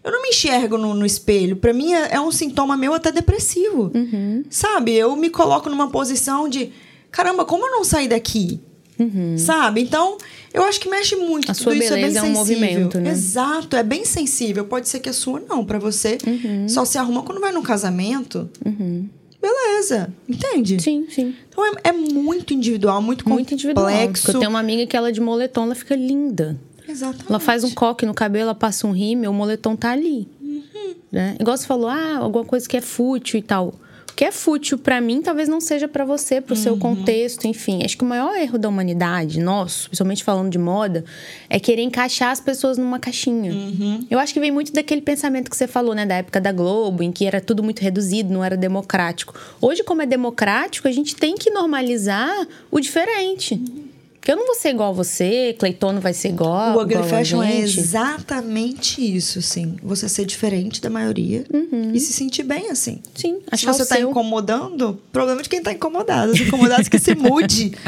eu 0.09 0.13
não 0.13 0.21
me 0.21 0.29
enxergo 0.29 0.77
no, 0.77 0.93
no 0.93 1.05
espelho. 1.05 1.55
Para 1.55 1.73
mim 1.73 1.93
é, 1.93 2.15
é, 2.15 2.21
um 2.21 2.31
sintoma 2.31 2.75
meu 2.75 2.93
até 2.93 3.11
depressivo. 3.11 3.91
Uhum. 3.93 4.43
Sabe? 4.49 4.93
Eu 4.93 5.15
me 5.15 5.29
coloco 5.29 5.69
numa 5.69 5.89
posição 5.89 6.49
de 6.49 6.71
caramba, 7.11 7.45
como 7.45 7.65
eu 7.65 7.71
não 7.71 7.83
saí 7.83 8.07
daqui? 8.07 8.59
Uhum. 8.99 9.37
Sabe? 9.37 9.81
Então, 9.81 10.17
eu 10.53 10.63
acho 10.63 10.79
que 10.79 10.89
mexe 10.89 11.15
muito. 11.15 11.49
A 11.49 11.53
sua 11.53 11.71
Tudo 11.71 11.79
beleza 11.79 11.85
isso 11.85 11.93
é, 11.93 12.07
bem 12.07 12.17
é 12.17 12.21
um 12.21 12.35
sensível. 12.35 12.59
movimento, 12.59 12.99
né? 12.99 13.11
Exato, 13.11 13.75
é 13.75 13.83
bem 13.83 14.03
sensível. 14.03 14.65
Pode 14.65 14.89
ser 14.89 14.99
que 14.99 15.07
a 15.07 15.13
sua 15.13 15.39
não. 15.39 15.63
para 15.63 15.79
você, 15.79 16.17
uhum. 16.25 16.67
só 16.67 16.83
se 16.83 16.97
arruma 16.97 17.23
quando 17.23 17.39
vai 17.39 17.51
num 17.51 17.61
casamento. 17.61 18.49
Uhum. 18.65 19.07
Beleza, 19.41 20.13
entende? 20.27 20.81
Sim, 20.81 21.07
sim. 21.09 21.33
Então 21.47 21.65
é, 21.65 21.71
é 21.85 21.91
muito 21.93 22.53
individual, 22.53 23.01
muito, 23.01 23.27
muito 23.27 23.51
complexo. 23.51 23.53
Individual. 23.53 23.89
Eu 24.27 24.39
tenho 24.39 24.49
uma 24.49 24.59
amiga 24.59 24.85
que 24.85 24.97
ela 24.97 25.13
de 25.13 25.21
moletom, 25.21 25.63
ela 25.63 25.75
fica 25.75 25.95
linda. 25.95 26.59
Exatamente. 26.89 27.29
Ela 27.29 27.39
faz 27.39 27.63
um 27.63 27.71
coque 27.71 28.05
no 28.05 28.13
cabelo, 28.13 28.45
ela 28.45 28.55
passa 28.55 28.87
um 28.87 28.91
rímel, 28.91 29.31
o 29.31 29.33
moletom 29.33 29.75
tá 29.75 29.91
ali. 29.91 30.27
Uhum. 30.41 30.95
Né? 31.11 31.35
Igual 31.39 31.55
você 31.55 31.67
falou, 31.67 31.87
ah, 31.87 32.17
alguma 32.17 32.43
coisa 32.43 32.67
que 32.67 32.75
é 32.75 32.81
fútil 32.81 33.39
e 33.39 33.43
tal. 33.43 33.75
O 34.09 34.13
que 34.19 34.25
é 34.25 34.31
fútil 34.33 34.77
para 34.77 34.99
mim, 34.99 35.21
talvez 35.21 35.47
não 35.47 35.61
seja 35.61 35.87
para 35.87 36.03
você, 36.03 36.41
pro 36.41 36.53
uhum. 36.53 36.61
seu 36.61 36.77
contexto, 36.77 37.45
enfim. 37.45 37.85
Acho 37.85 37.95
que 37.95 38.03
o 38.03 38.07
maior 38.07 38.35
erro 38.35 38.57
da 38.57 38.67
humanidade, 38.67 39.39
nosso, 39.39 39.87
principalmente 39.87 40.23
falando 40.25 40.49
de 40.49 40.57
moda, 40.57 41.05
é 41.49 41.57
querer 41.57 41.83
encaixar 41.83 42.31
as 42.31 42.41
pessoas 42.41 42.77
numa 42.77 42.99
caixinha. 42.99 43.53
Uhum. 43.53 44.05
Eu 44.09 44.19
acho 44.19 44.33
que 44.33 44.39
vem 44.39 44.51
muito 44.51 44.73
daquele 44.73 45.01
pensamento 45.01 45.49
que 45.49 45.55
você 45.55 45.67
falou, 45.67 45.95
né, 45.95 46.05
da 46.05 46.15
época 46.15 46.41
da 46.41 46.51
Globo, 46.51 47.01
em 47.01 47.13
que 47.13 47.25
era 47.25 47.39
tudo 47.39 47.63
muito 47.63 47.79
reduzido, 47.79 48.33
não 48.33 48.43
era 48.43 48.57
democrático. 48.57 49.33
Hoje, 49.61 49.83
como 49.83 50.01
é 50.01 50.05
democrático, 50.05 50.87
a 50.87 50.91
gente 50.91 51.15
tem 51.15 51.35
que 51.35 51.49
normalizar 51.49 52.45
o 52.69 52.79
diferente. 52.81 53.53
Uhum. 53.53 53.88
Porque 54.19 54.31
eu 54.33 54.35
não 54.35 54.45
vou 54.45 54.55
ser 54.55 54.69
igual 54.69 54.89
a 54.89 54.93
você, 54.93 55.55
Cleiton 55.57 55.93
não 55.93 56.01
vai 56.01 56.13
ser 56.13 56.29
igual. 56.29 56.77
O 56.77 56.81
Ugly 56.81 57.03
Fashion 57.03 57.41
é 57.41 57.59
exatamente 57.59 59.01
isso, 59.01 59.41
sim. 59.41 59.77
Você 59.81 60.09
ser 60.09 60.25
diferente 60.25 60.81
da 60.81 60.89
maioria 60.89 61.45
uhum. 61.51 61.91
e 61.93 61.99
se 62.01 62.11
sentir 62.11 62.43
bem 62.43 62.69
assim. 62.69 63.01
Sim, 63.15 63.39
Se 63.55 63.65
você 63.65 63.85
tá 63.85 63.95
seu... 63.95 64.09
incomodando, 64.09 64.99
problema 65.11 65.41
de 65.41 65.47
quem 65.47 65.63
tá 65.63 65.71
incomodado. 65.71 66.33
Os 66.33 66.41
incomodados 66.41 66.89
que 66.89 66.99
se 66.99 67.15
mude. 67.15 67.71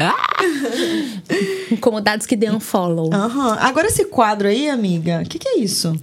incomodados 1.70 2.26
que 2.26 2.34
dê 2.34 2.50
um 2.50 2.60
follow. 2.60 3.10
Uhum. 3.12 3.52
Agora 3.58 3.88
esse 3.88 4.06
quadro 4.06 4.48
aí, 4.48 4.70
amiga, 4.70 5.22
o 5.22 5.28
que, 5.28 5.38
que 5.38 5.48
é 5.48 5.58
isso? 5.58 5.94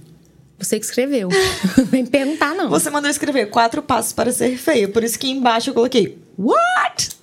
Você 0.60 0.78
que 0.78 0.84
escreveu. 0.84 1.28
Vem 1.90 2.04
perguntar, 2.06 2.54
não. 2.54 2.68
Você 2.68 2.90
mandou 2.90 3.10
escrever 3.10 3.46
quatro 3.46 3.82
passos 3.82 4.12
para 4.12 4.30
ser 4.30 4.56
feia. 4.58 4.86
Por 4.86 5.02
isso 5.02 5.18
que 5.18 5.28
embaixo 5.28 5.70
eu 5.70 5.74
coloquei 5.74 6.18
What? 6.38 7.19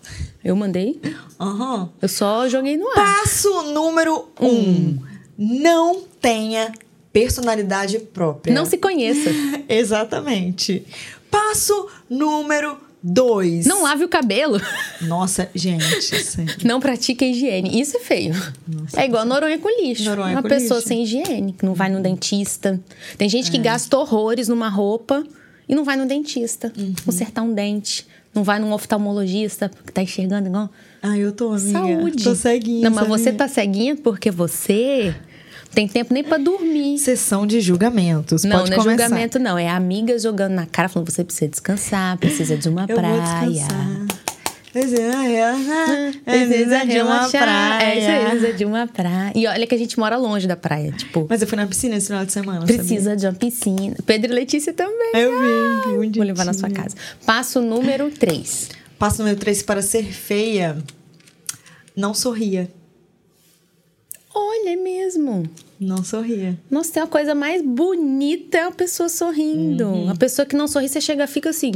Eu 0.48 0.56
mandei? 0.56 0.98
Aham. 1.38 1.82
Uhum. 1.82 1.90
Eu 2.02 2.08
só 2.08 2.48
joguei 2.48 2.78
no 2.78 2.88
ar. 2.88 2.96
Passo 2.96 3.64
número 3.74 4.30
um. 4.40 4.48
um. 4.48 5.00
Não 5.38 6.04
tenha 6.22 6.72
personalidade 7.12 8.00
própria. 8.00 8.56
Não 8.56 8.66
se 8.66 8.78
conheça. 8.78 9.30
Exatamente. 9.68 10.86
Passo 11.30 11.90
número 12.10 12.78
dois. 13.04 13.66
Não 13.66 13.84
lave 13.84 14.06
o 14.06 14.08
cabelo. 14.08 14.58
Nossa, 15.02 15.50
gente. 15.54 16.02
Sério. 16.02 16.56
Não 16.64 16.80
pratique 16.80 17.26
a 17.26 17.28
higiene. 17.28 17.82
Isso 17.82 17.98
é 17.98 18.00
feio. 18.00 18.34
Nossa, 18.66 19.02
é 19.02 19.06
igual 19.06 19.26
Noronha 19.26 19.60
com 19.60 19.70
lixo. 19.82 20.06
Noronha 20.06 20.36
Uma 20.36 20.42
com 20.42 20.48
pessoa 20.48 20.78
lixo. 20.78 20.88
sem 20.88 21.04
higiene, 21.04 21.52
que 21.52 21.66
não 21.66 21.74
vai 21.74 21.90
no 21.90 22.02
dentista. 22.02 22.80
Tem 23.18 23.28
gente 23.28 23.52
que 23.52 23.58
é. 23.58 23.60
gasta 23.60 23.98
horrores 23.98 24.48
numa 24.48 24.70
roupa 24.70 25.26
e 25.68 25.76
não 25.76 25.84
vai 25.84 25.98
no 25.98 26.06
dentista 26.06 26.72
uhum. 26.78 26.94
consertar 27.06 27.42
um 27.42 27.54
dente. 27.54 28.08
Não 28.38 28.43
vai 28.43 28.60
num 28.60 28.71
oftalmologista 28.71 29.71
que 29.84 29.91
tá 29.91 30.04
enxergando 30.04 30.47
igual. 30.47 30.69
Ah, 31.02 31.17
eu 31.17 31.32
tô, 31.32 31.54
amiga. 31.54 31.71
Saúde. 31.71 32.23
Tô 32.23 32.36
ceguinha. 32.36 32.88
Não, 32.88 32.95
mas 32.95 33.08
você 33.08 33.32
tá 33.32 33.47
ceguinha 33.47 33.95
porque 33.95 34.30
você 34.30 35.15
tem 35.73 35.88
tempo 35.88 36.13
nem 36.13 36.23
para 36.23 36.38
dormir. 36.38 37.00
Sessão 37.00 37.47
de 37.47 37.60
julgamentos. 37.62 38.43
Não, 38.43 38.60
Pode 38.60 38.69
não 38.69 38.78
é 38.78 38.80
começar. 38.80 39.04
julgamento, 39.06 39.39
não. 39.39 39.58
É 39.58 39.67
amiga 39.69 40.19
jogando 40.19 40.52
na 40.54 40.67
cara, 40.67 40.88
falando: 40.88 41.10
você 41.10 41.23
precisa 41.23 41.47
descansar, 41.50 42.15
precisa 42.19 42.56
de 42.56 42.69
uma 42.69 42.86
eu 42.88 42.95
praia. 42.95 43.15
Vou 43.15 43.50
descansar. 43.50 44.07
Precisa 44.78 45.22
relaxar. 45.22 46.13
Precisa 46.24 46.86
de 46.86 47.02
uma 47.02 47.30
praia. 47.30 48.12
É, 48.12 48.30
precisa 48.30 48.54
de 48.54 48.66
uma 48.66 48.88
praia. 48.88 49.34
E 49.36 49.48
olha 49.48 49.66
que 49.66 49.74
a 49.74 49.78
gente 49.78 50.00
mora 50.00 50.18
longe 50.18 50.48
da 50.48 50.56
praia, 50.56 50.92
tipo. 50.92 51.26
Mas 51.28 51.42
eu 51.42 51.48
fui 51.48 51.58
na 51.58 51.66
piscina 51.66 51.96
esse 51.96 52.08
final 52.08 52.24
de 52.24 52.32
semana. 52.32 52.63
Precisa 52.63 53.10
sabia? 53.10 53.16
de 53.16 53.26
uma 53.26 53.34
piscina. 53.34 53.96
Pedro 54.06 54.32
e 54.32 54.36
Letícia 54.36 54.72
também. 54.74 55.12
Eu 55.16 55.32
vi, 55.32 56.06
ah, 56.06 56.12
Vou 56.16 56.26
levar 56.26 56.46
na 56.46 56.54
sua 56.54 56.70
casa. 56.70 56.96
Passo 57.26 57.60
número 57.60 58.12
3. 58.12 58.70
Passo 59.00 59.20
número 59.20 59.40
3 59.40 59.63
para 59.63 59.82
ser 59.82 60.04
feia. 60.04 60.78
Não 61.96 62.13
sorria. 62.13 62.70
Olha, 64.34 64.74
é 64.74 64.76
mesmo. 64.76 65.50
Não 65.80 66.04
sorria. 66.04 66.56
Nossa, 66.70 66.94
tem 66.94 67.02
uma 67.02 67.10
coisa 67.10 67.34
mais 67.34 67.63
bonita 67.63 68.60
é 68.60 68.63
a 68.66 68.72
pessoa 68.72 69.10
sorrindo. 69.10 69.88
Uhum. 69.88 70.10
A 70.12 70.16
pessoa 70.16 70.46
que 70.46 70.56
não 70.56 70.68
sorri, 70.68 70.88
você 70.88 71.02
chega 71.02 71.26
fica 71.26 71.50
assim. 71.50 71.72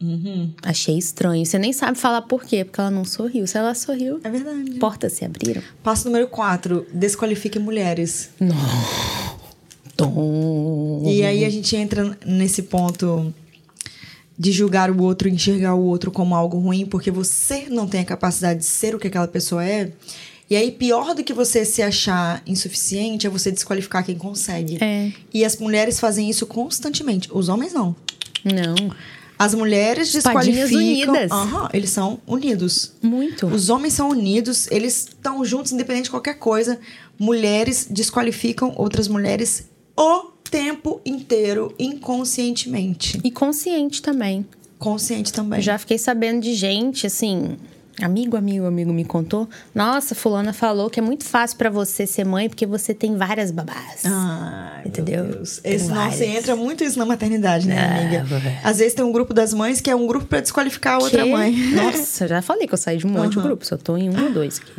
Uhum. 0.00 0.50
Achei 0.62 0.96
estranho. 0.96 1.44
Você 1.44 1.58
nem 1.58 1.72
sabe 1.72 1.98
falar 1.98 2.22
por 2.22 2.44
quê, 2.44 2.64
porque 2.64 2.80
ela 2.80 2.90
não 2.90 3.04
sorriu. 3.04 3.46
Se 3.46 3.58
ela 3.58 3.74
sorriu, 3.74 4.18
É 4.24 4.30
verdade. 4.30 4.72
portas 4.78 5.12
se 5.12 5.24
abriram. 5.24 5.62
Passo 5.82 6.06
número 6.06 6.26
4. 6.28 6.86
Desqualifique 6.92 7.58
mulheres. 7.58 8.30
Não. 8.40 8.56
Tom. 9.96 11.02
E 11.06 11.22
aí 11.22 11.44
a 11.44 11.50
gente 11.50 11.76
entra 11.76 12.16
nesse 12.24 12.62
ponto 12.62 13.32
de 14.38 14.52
julgar 14.52 14.90
o 14.90 15.02
outro, 15.02 15.28
enxergar 15.28 15.74
o 15.74 15.84
outro 15.84 16.10
como 16.10 16.34
algo 16.34 16.58
ruim, 16.58 16.86
porque 16.86 17.10
você 17.10 17.66
não 17.68 17.86
tem 17.86 18.00
a 18.00 18.04
capacidade 18.04 18.60
de 18.60 18.64
ser 18.64 18.94
o 18.94 18.98
que 18.98 19.08
aquela 19.08 19.28
pessoa 19.28 19.62
é. 19.64 19.92
E 20.48 20.56
aí, 20.56 20.72
pior 20.72 21.14
do 21.14 21.22
que 21.22 21.32
você 21.32 21.64
se 21.64 21.80
achar 21.82 22.42
insuficiente 22.46 23.26
é 23.26 23.30
você 23.30 23.52
desqualificar 23.52 24.04
quem 24.04 24.16
consegue. 24.16 24.78
É. 24.82 25.12
E 25.32 25.44
as 25.44 25.56
mulheres 25.58 26.00
fazem 26.00 26.28
isso 26.28 26.46
constantemente. 26.46 27.28
Os 27.32 27.48
homens 27.48 27.72
não. 27.72 27.94
Não. 28.42 28.74
As 29.40 29.54
mulheres 29.54 30.14
Espadinhas 30.14 30.68
desqualificam. 30.68 31.14
unidas. 31.14 31.30
Aham, 31.30 31.70
eles 31.72 31.88
são 31.88 32.20
unidos. 32.26 32.92
Muito. 33.00 33.46
Os 33.46 33.70
homens 33.70 33.94
são 33.94 34.10
unidos, 34.10 34.68
eles 34.70 35.08
estão 35.08 35.42
juntos, 35.46 35.72
independente 35.72 36.04
de 36.04 36.10
qualquer 36.10 36.34
coisa. 36.34 36.78
Mulheres 37.18 37.86
desqualificam 37.88 38.74
outras 38.76 39.08
mulheres 39.08 39.64
o 39.96 40.30
tempo 40.50 41.00
inteiro, 41.06 41.74
inconscientemente. 41.78 43.18
E 43.24 43.30
consciente 43.30 44.02
também. 44.02 44.44
Consciente 44.78 45.32
também. 45.32 45.62
Já 45.62 45.78
fiquei 45.78 45.96
sabendo 45.96 46.42
de 46.42 46.52
gente, 46.52 47.06
assim. 47.06 47.56
Amigo, 48.00 48.36
amigo, 48.36 48.64
amigo 48.66 48.92
me 48.92 49.04
contou. 49.04 49.48
Nossa, 49.74 50.14
fulana 50.14 50.52
falou 50.52 50.88
que 50.88 50.98
é 50.98 51.02
muito 51.02 51.24
fácil 51.24 51.58
pra 51.58 51.68
você 51.68 52.06
ser 52.06 52.24
mãe 52.24 52.48
porque 52.48 52.64
você 52.64 52.94
tem 52.94 53.16
várias 53.16 53.50
babás. 53.50 54.02
Ai, 54.06 54.82
Entendeu? 54.86 55.24
Meu 55.24 55.34
Deus. 55.34 55.58
Tem 55.58 55.74
Esse, 55.74 55.88
nossa, 55.90 56.24
entra 56.24 56.56
muito 56.56 56.82
isso 56.82 56.98
na 56.98 57.04
maternidade, 57.04 57.68
né, 57.68 57.76
Ah, 57.78 57.98
amiga? 57.98 58.26
é. 58.48 58.60
Às 58.66 58.78
vezes 58.78 58.94
tem 58.94 59.04
um 59.04 59.12
grupo 59.12 59.34
das 59.34 59.52
mães 59.52 59.80
que 59.80 59.90
é 59.90 59.94
um 59.96 60.06
grupo 60.06 60.24
pra 60.26 60.40
desqualificar 60.40 60.94
a 60.94 60.98
outra 60.98 61.24
Que? 61.24 61.30
mãe. 61.30 61.52
Nossa, 61.74 62.26
já 62.26 62.40
falei 62.40 62.66
que 62.66 62.72
eu 62.74 62.78
saí 62.78 62.96
de 62.96 63.06
um 63.06 63.10
monte 63.10 63.32
de 63.32 63.38
Aham. 63.38 63.48
grupo, 63.48 63.66
só 63.66 63.76
tô 63.76 63.96
em 63.96 64.08
um 64.08 64.24
ou 64.24 64.30
dois 64.32 64.58
aqui. 64.60 64.72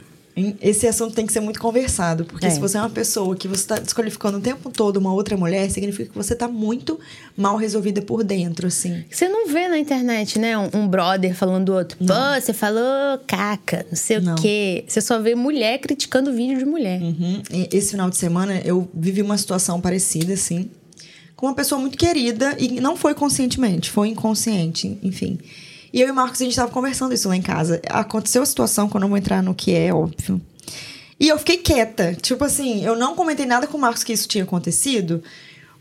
Esse 0.61 0.87
assunto 0.87 1.13
tem 1.13 1.25
que 1.25 1.33
ser 1.33 1.41
muito 1.41 1.59
conversado, 1.59 2.23
porque 2.25 2.45
É. 2.45 2.49
se 2.49 2.59
você 2.59 2.77
é 2.77 2.81
uma 2.81 2.89
pessoa 2.89 3.35
que 3.35 3.47
você 3.47 3.61
está 3.61 3.75
desqualificando 3.75 4.37
o 4.37 4.41
tempo 4.41 4.69
todo 4.69 4.97
uma 4.97 5.13
outra 5.13 5.35
mulher, 5.35 5.69
significa 5.69 6.09
que 6.09 6.15
você 6.17 6.33
tá 6.35 6.47
muito 6.47 6.99
mal 7.35 7.57
resolvida 7.57 8.01
por 8.01 8.23
dentro, 8.23 8.67
assim. 8.67 9.03
Você 9.11 9.27
não 9.27 9.47
vê 9.47 9.67
na 9.67 9.77
internet, 9.77 10.39
né? 10.39 10.57
Um, 10.57 10.69
um 10.73 10.87
brother 10.87 11.35
falando 11.35 11.65
do 11.65 11.73
outro. 11.73 11.97
Pô, 11.97 12.13
você 12.39 12.53
falou 12.53 13.17
caca, 13.27 13.85
não 13.89 13.95
sei 13.97 14.19
Não. 14.19 14.35
o 14.35 14.41
quê. 14.41 14.85
Você 14.87 15.01
só 15.01 15.19
vê 15.19 15.35
mulher 15.35 15.79
criticando 15.79 16.31
vídeo 16.33 16.57
de 16.57 16.65
mulher. 16.65 17.01
Uhum. 17.01 17.41
Esse 17.71 17.91
final 17.91 18.09
de 18.09 18.17
semana 18.17 18.61
eu 18.63 18.89
vivi 18.93 19.21
uma 19.21 19.37
situação 19.37 19.81
parecida, 19.81 20.33
assim, 20.33 20.69
com 21.35 21.47
uma 21.47 21.55
pessoa 21.55 21.79
muito 21.81 21.97
querida 21.97 22.55
e 22.57 22.79
não 22.79 22.95
foi 22.95 23.13
conscientemente, 23.13 23.89
foi 23.91 24.09
inconsciente, 24.09 24.97
enfim. 25.03 25.39
E 25.93 26.01
eu 26.01 26.07
e 26.07 26.11
o 26.11 26.15
Marcos, 26.15 26.41
a 26.41 26.45
gente 26.45 26.55
tava 26.55 26.71
conversando 26.71 27.13
isso 27.13 27.27
lá 27.27 27.35
em 27.35 27.41
casa. 27.41 27.81
Aconteceu 27.89 28.41
a 28.41 28.45
situação, 28.45 28.87
que 28.87 28.95
eu 28.95 29.07
vou 29.07 29.17
entrar 29.17 29.43
no 29.43 29.53
que 29.53 29.73
é, 29.73 29.93
óbvio. 29.93 30.41
E 31.19 31.27
eu 31.27 31.37
fiquei 31.37 31.57
quieta. 31.57 32.15
Tipo 32.15 32.43
assim, 32.45 32.83
eu 32.83 32.95
não 32.95 33.15
comentei 33.15 33.45
nada 33.45 33.67
com 33.67 33.77
o 33.77 33.81
Marcos 33.81 34.03
que 34.03 34.13
isso 34.13 34.27
tinha 34.27 34.43
acontecido. 34.43 35.21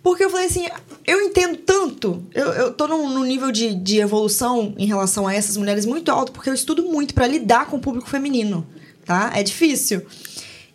Porque 0.02 0.24
eu 0.24 0.30
falei 0.30 0.46
assim, 0.46 0.66
eu 1.06 1.20
entendo 1.22 1.58
tanto. 1.58 2.24
Eu, 2.34 2.46
eu 2.52 2.72
tô 2.72 2.88
num, 2.88 3.08
num 3.08 3.24
nível 3.24 3.52
de, 3.52 3.74
de 3.74 3.98
evolução 3.98 4.74
em 4.76 4.86
relação 4.86 5.26
a 5.26 5.34
essas 5.34 5.56
mulheres 5.56 5.86
muito 5.86 6.10
alto, 6.10 6.32
porque 6.32 6.48
eu 6.48 6.54
estudo 6.54 6.84
muito 6.84 7.14
pra 7.14 7.26
lidar 7.26 7.66
com 7.66 7.76
o 7.76 7.80
público 7.80 8.08
feminino, 8.08 8.66
tá? 9.04 9.30
É 9.34 9.42
difícil. 9.42 10.02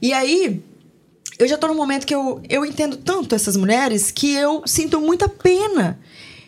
E 0.01 0.13
aí, 0.13 0.63
eu 1.37 1.47
já 1.47 1.57
tô 1.57 1.67
num 1.67 1.75
momento 1.75 2.05
que 2.05 2.13
eu, 2.15 2.41
eu 2.47 2.65
entendo 2.65 2.97
tanto 2.97 3.35
essas 3.35 3.57
mulheres 3.57 4.11
que 4.11 4.33
eu 4.33 4.63
sinto 4.65 5.01
muita 5.01 5.27
pena. 5.27 5.99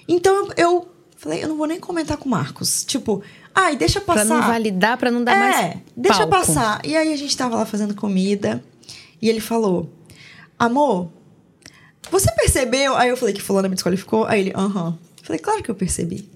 Então 0.07 0.33
eu, 0.35 0.53
eu 0.55 0.87
falei, 1.27 1.43
eu 1.43 1.47
não 1.49 1.57
vou 1.57 1.67
nem 1.67 1.79
comentar 1.79 2.17
com 2.17 2.25
o 2.25 2.31
Marcos. 2.31 2.83
Tipo, 2.85 3.21
ai, 3.53 3.75
deixa 3.75 3.99
Pra 3.99 4.15
passar. 4.15 4.25
não 4.25 4.41
validar, 4.47 4.97
pra 4.97 5.11
não 5.11 5.23
dar 5.23 5.37
mais. 5.37 5.55
É, 5.57 5.77
deixa 5.95 6.25
palco. 6.25 6.47
passar. 6.47 6.81
E 6.85 6.95
aí 6.95 7.11
a 7.13 7.17
gente 7.17 7.35
tava 7.35 7.55
lá 7.57 7.65
fazendo 7.65 7.93
comida 7.93 8.63
e 9.21 9.27
ele 9.29 9.41
falou: 9.41 9.91
Amor, 10.57 11.09
você 12.09 12.31
percebeu? 12.31 12.95
Aí 12.95 13.09
eu 13.09 13.17
falei 13.17 13.33
que 13.33 13.41
fulana 13.41 13.67
me 13.67 13.75
desqualificou. 13.75 14.25
Aí 14.25 14.39
ele, 14.41 14.53
aham. 14.55 14.97
Falei, 15.21 15.39
claro 15.39 15.61
que 15.61 15.69
eu 15.69 15.75
percebi. 15.75 16.29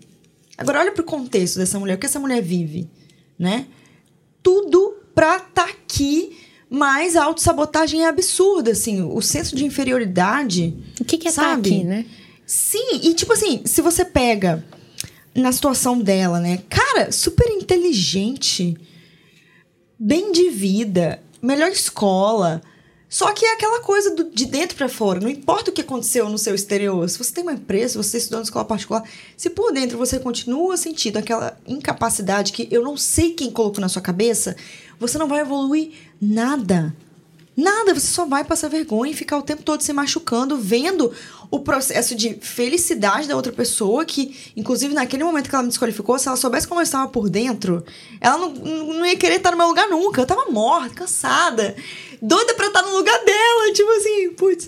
Agora 0.58 0.80
olha 0.82 0.91
pro 0.91 1.04
contexto 1.06 1.58
dessa 1.58 1.80
mulher, 1.80 1.95
o 1.95 1.97
que 1.97 2.06
essa 2.06 2.19
mulher 2.19 2.41
vive, 2.41 2.89
né? 3.39 3.65
Tudo 4.43 4.97
pra 5.15 5.39
tá 5.39 5.63
aqui, 5.63 6.38
mas 6.69 7.15
a 7.15 7.23
autossabotagem 7.23 8.04
é 8.04 8.08
absurda, 8.10 8.71
assim. 8.71 9.01
O 9.01 9.21
senso 9.21 9.56
de 9.56 9.63
inferioridade. 9.65 10.75
O 10.99 11.06
que, 11.06 11.17
que 11.17 11.30
é 11.30 11.32
Sabe? 11.32 11.69
tá 11.69 11.75
aqui, 11.75 11.84
né? 11.86 12.06
Sim, 12.45 12.99
e 13.04 13.13
tipo 13.13 13.32
assim, 13.32 13.62
se 13.65 13.82
você 13.82 14.04
pega 14.04 14.63
na 15.36 15.52
situação 15.52 16.00
dela, 16.00 16.39
né? 16.39 16.62
Cara, 16.70 17.12
super 17.12 17.48
inteligente, 17.50 18.78
bem 19.98 20.32
de 20.32 20.50
vida, 20.50 21.22
melhor 21.41 21.70
escola. 21.70 22.62
Só 23.08 23.34
que 23.34 23.46
é 23.46 23.52
aquela 23.54 23.82
coisa 23.82 24.15
do- 24.15 24.30
de 24.32 24.46
dentro 24.46 24.78
pra 24.78 24.88
fora. 24.88 25.20
Não 25.20 25.30
importa 25.30 25.70
o 25.70 25.74
que 25.74 25.82
aconteceu 25.82 26.30
no 26.30 26.38
seu 26.38 26.56
exterior. 26.56 27.10
Se 27.10 27.17
você 27.17 27.34
tem 27.34 27.44
uma 27.44 27.52
empresa, 27.54 28.02
você 28.02 28.17
estudou 28.17 28.39
na 28.39 28.44
escola 28.46 28.63
particular, 28.63 29.04
se 29.36 29.50
por 29.50 29.74
dentro 29.74 29.98
você 29.98 30.17
continua 30.17 30.78
sentindo 30.78 31.17
aquela 31.17 31.58
incapacidade 31.67 32.54
que 32.54 32.70
eu 32.72 32.82
não 32.82 32.96
sei 32.96 33.34
quem 33.34 33.52
colocou 33.52 33.82
na 33.82 33.89
sua 33.89 34.02
cabeça, 34.02 34.56
você 34.98 35.17
não 35.17 35.28
vai 35.28 35.41
evoluir 35.41 35.91
nada. 36.22 36.96
Nada, 37.56 37.94
você 37.94 38.08
só 38.08 38.26
vai 38.26 38.46
passar 38.46 38.70
vergonha 38.70 39.12
e 39.12 39.15
ficar 39.15 39.38
o 39.38 39.41
tempo 39.41 39.62
todo 39.62 39.82
se 39.82 39.91
machucando, 39.91 40.58
vendo 40.58 41.12
o 41.51 41.59
processo 41.59 42.15
de 42.15 42.35
felicidade 42.35 43.27
da 43.27 43.35
outra 43.35 43.51
pessoa, 43.51 44.05
que, 44.05 44.53
inclusive, 44.55 44.93
naquele 44.93 45.25
momento 45.25 45.49
que 45.49 45.53
ela 45.53 45.63
me 45.63 45.67
desqualificou, 45.67 46.17
se 46.17 46.29
ela 46.29 46.37
soubesse 46.37 46.65
como 46.65 46.79
eu 46.79 46.83
estava 46.83 47.09
por 47.09 47.29
dentro, 47.29 47.83
ela 48.21 48.37
não, 48.37 48.49
não 48.53 49.05
ia 49.05 49.17
querer 49.17 49.35
estar 49.35 49.51
no 49.51 49.57
meu 49.57 49.67
lugar 49.67 49.89
nunca. 49.89 50.21
Eu 50.21 50.25
tava 50.25 50.49
morta, 50.49 50.95
cansada, 50.95 51.75
doida 52.21 52.53
pra 52.53 52.67
estar 52.67 52.81
no 52.83 52.95
lugar 52.95 53.19
dela, 53.25 53.73
tipo 53.73 53.91
assim, 53.91 54.29
putz. 54.31 54.67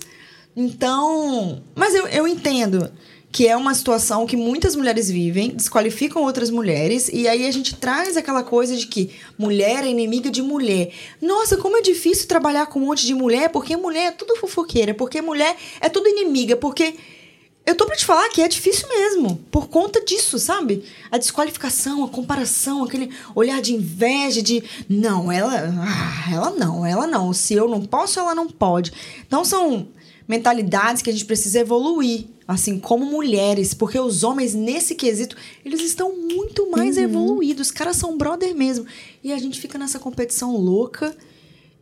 Então. 0.56 1.64
Mas 1.74 1.96
eu, 1.96 2.06
eu 2.08 2.28
entendo 2.28 2.92
que 3.34 3.48
é 3.48 3.58
uma 3.58 3.74
situação 3.74 4.28
que 4.28 4.38
muitas 4.38 4.76
mulheres 4.76 5.10
vivem, 5.10 5.50
desqualificam 5.50 6.22
outras 6.22 6.52
mulheres, 6.52 7.10
e 7.12 7.28
aí 7.28 7.48
a 7.48 7.52
gente 7.52 7.74
traz 7.74 8.16
aquela 8.16 8.44
coisa 8.44 8.78
de 8.78 8.86
que 8.86 9.10
mulher 9.40 9.84
é 9.84 9.88
inimiga 9.88 10.30
de 10.30 10.44
mulher. 10.44 10.94
Nossa, 11.20 11.58
como 11.58 11.76
é 11.76 11.82
difícil 11.82 12.28
trabalhar 12.28 12.68
com 12.68 12.80
um 12.80 12.86
monte 12.86 13.08
de 13.08 13.16
mulher, 13.16 13.50
porque 13.50 13.76
mulher 13.76 14.10
é 14.10 14.12
tudo 14.12 14.36
fofoqueira, 14.36 14.94
porque 14.94 15.20
mulher 15.20 15.58
é 15.82 15.90
tudo 15.90 16.08
inimiga, 16.08 16.56
porque. 16.56 16.94
Eu 17.66 17.76
tô 17.76 17.86
pra 17.86 17.96
te 17.96 18.04
falar 18.04 18.28
que 18.28 18.42
é 18.42 18.48
difícil 18.50 18.90
mesmo, 18.90 19.38
por 19.50 19.70
conta 19.70 20.04
disso, 20.04 20.38
sabe? 20.38 20.84
A 21.10 21.18
desqualificação, 21.18 22.04
a 22.04 22.10
comparação, 22.10 22.84
aquele 22.84 23.10
olhar 23.34 23.62
de 23.62 23.74
inveja, 23.74 24.42
de 24.42 24.62
não, 24.88 25.32
ela. 25.32 25.74
Ah, 25.80 26.32
ela 26.32 26.50
não, 26.52 26.86
ela 26.86 27.08
não. 27.08 27.32
Se 27.32 27.54
eu 27.54 27.70
não 27.70 27.86
posso, 27.86 28.20
ela 28.20 28.36
não 28.36 28.50
pode. 28.50 28.92
Então 29.26 29.46
são 29.46 29.88
mentalidades 30.28 31.02
que 31.02 31.10
a 31.10 31.14
gente 31.14 31.26
precisa 31.26 31.60
evoluir, 31.60 32.26
assim, 32.48 32.80
como 32.80 33.06
mulheres, 33.06 33.74
porque 33.74 34.00
os 34.00 34.24
homens, 34.24 34.54
nesse 34.54 34.96
quesito, 34.96 35.36
eles 35.66 35.82
estão 35.82 36.16
muito 36.16 36.70
mais 36.72 36.98
evoluídos. 36.98 37.68
Os 37.68 37.72
caras 37.72 37.98
são 37.98 38.18
brother 38.18 38.56
mesmo. 38.56 38.86
E 39.24 39.32
a 39.32 39.38
gente 39.38 39.60
fica 39.60 39.78
nessa 39.78 40.00
competição 40.00 40.56
louca 40.56 41.16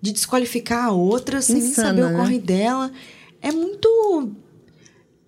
de 0.01 0.11
desqualificar 0.11 0.85
a 0.85 0.91
outra 0.91 1.41
sem 1.41 1.57
nem 1.57 1.65
Insana, 1.65 1.87
saber 1.89 2.03
o 2.03 2.09
né? 2.09 2.17
corre 2.17 2.39
dela. 2.39 2.91
É 3.41 3.51
muito. 3.51 4.31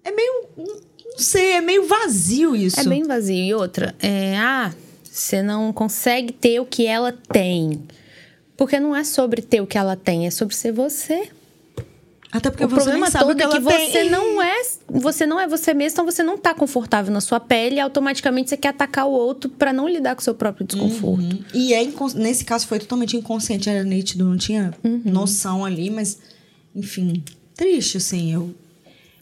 É 0.04 0.12
meio. 0.12 0.46
Não 0.58 1.20
sei, 1.20 1.52
é 1.54 1.62
meio 1.62 1.86
vazio 1.86 2.56
isso. 2.56 2.80
É 2.80 2.84
bem 2.84 3.04
vazio. 3.04 3.36
E 3.36 3.54
outra, 3.54 3.96
é, 4.00 4.36
ah, 4.38 4.74
você 5.04 5.44
não 5.44 5.72
consegue 5.72 6.34
ter 6.34 6.60
o 6.60 6.66
que 6.66 6.88
ela 6.88 7.12
tem. 7.12 7.84
Porque 8.58 8.80
não 8.80 8.96
é 8.96 9.04
sobre 9.04 9.42
ter 9.42 9.62
o 9.62 9.68
que 9.68 9.78
ela 9.78 9.96
tem, 9.96 10.26
é 10.26 10.32
sobre 10.32 10.56
ser 10.56 10.72
você. 10.72 11.30
Até 12.34 12.50
porque 12.50 12.66
o 12.66 12.68
você 12.70 12.76
problema 12.76 13.12
todo 13.12 13.36
que 13.36 13.44
é 13.44 13.48
que 13.48 13.58
ela 13.58 13.72
tem. 13.72 13.90
você 13.92 14.04
não 14.10 14.42
é, 14.42 14.62
você 14.90 15.26
não 15.26 15.40
é 15.40 15.48
você 15.48 15.74
mesmo, 15.74 15.94
então 15.94 16.06
você 16.06 16.24
não 16.24 16.38
tá 16.38 16.54
confortável 16.54 17.14
na 17.14 17.22
sua 17.22 17.40
pele 17.40 17.76
e 17.76 17.80
automaticamente 17.80 18.50
você 18.50 18.58
quer 18.58 18.70
atacar 18.70 19.06
o 19.06 19.12
outro 19.12 19.50
pra 19.52 19.72
não 19.72 19.88
lidar 19.88 20.16
com 20.16 20.22
o 20.22 20.24
seu 20.24 20.34
próprio 20.34 20.66
desconforto. 20.66 21.22
Uhum. 21.22 21.44
E 21.54 21.74
é 21.74 21.88
nesse 22.16 22.44
caso 22.44 22.66
foi 22.68 22.80
totalmente 22.80 23.16
inconsciente, 23.16 23.70
era 23.70 23.84
nítido, 23.84 24.26
não 24.26 24.36
tinha 24.38 24.74
Uhum. 24.84 25.02
noção 25.06 25.64
ali, 25.64 25.90
mas 25.92 26.18
enfim, 26.76 27.24
triste 27.56 27.98
assim, 27.98 28.34
eu 28.34 28.54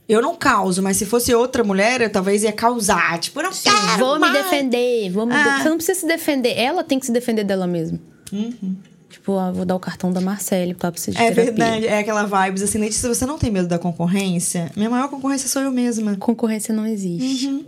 eu 0.09 0.21
não 0.21 0.35
causo, 0.35 0.81
mas 0.81 0.97
se 0.97 1.05
fosse 1.05 1.33
outra 1.33 1.63
mulher, 1.63 2.01
eu 2.01 2.09
talvez 2.09 2.43
ia 2.43 2.51
causar, 2.51 3.17
tipo, 3.19 3.39
eu 3.39 3.43
não 3.43 3.51
quero 3.51 3.97
Vou 3.97 4.15
me 4.15 4.19
mais. 4.21 4.33
defender, 4.33 5.09
vou 5.09 5.25
me 5.25 5.33
Ah. 5.33 5.57
de- 5.57 5.63
Você 5.63 5.69
não 5.69 5.77
precisa 5.77 5.99
se 6.01 6.05
defender, 6.05 6.53
ela 6.57 6.83
tem 6.83 6.99
que 6.99 7.05
se 7.05 7.11
defender 7.13 7.43
dela 7.45 7.65
mesma. 7.65 7.97
Uhum. 8.33 8.75
Tipo, 9.11 9.37
ah, 9.37 9.51
vou 9.51 9.65
dar 9.65 9.75
o 9.75 9.79
cartão 9.79 10.11
da 10.11 10.21
Marcele 10.21 10.73
pra 10.73 10.91
precisar 10.91 11.19
de 11.19 11.23
É 11.25 11.31
terapia. 11.31 11.53
verdade, 11.53 11.85
é 11.87 11.99
aquela 11.99 12.23
vibes 12.23 12.63
assim, 12.63 12.77
Letícia, 12.79 13.07
você 13.13 13.25
não 13.25 13.37
tem 13.37 13.51
medo 13.51 13.67
da 13.67 13.77
concorrência? 13.77 14.71
Minha 14.75 14.89
maior 14.89 15.09
concorrência 15.09 15.49
sou 15.49 15.61
eu 15.61 15.69
mesma. 15.71 16.15
Concorrência 16.15 16.73
não 16.73 16.87
existe. 16.87 17.47
Uhum. 17.47 17.65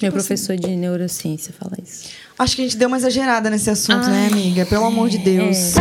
Meu 0.00 0.10
professor 0.10 0.56
de 0.56 0.74
neurociência 0.74 1.54
fala 1.56 1.76
isso. 1.80 2.08
Acho 2.38 2.56
que 2.56 2.62
a 2.62 2.64
gente 2.64 2.76
deu 2.76 2.88
uma 2.88 2.96
exagerada 2.96 3.48
nesse 3.50 3.70
assunto, 3.70 4.08
né, 4.08 4.26
Ai, 4.26 4.32
amiga? 4.32 4.66
Pelo 4.66 4.84
amor 4.86 5.08
de 5.08 5.18
Deus. 5.18 5.74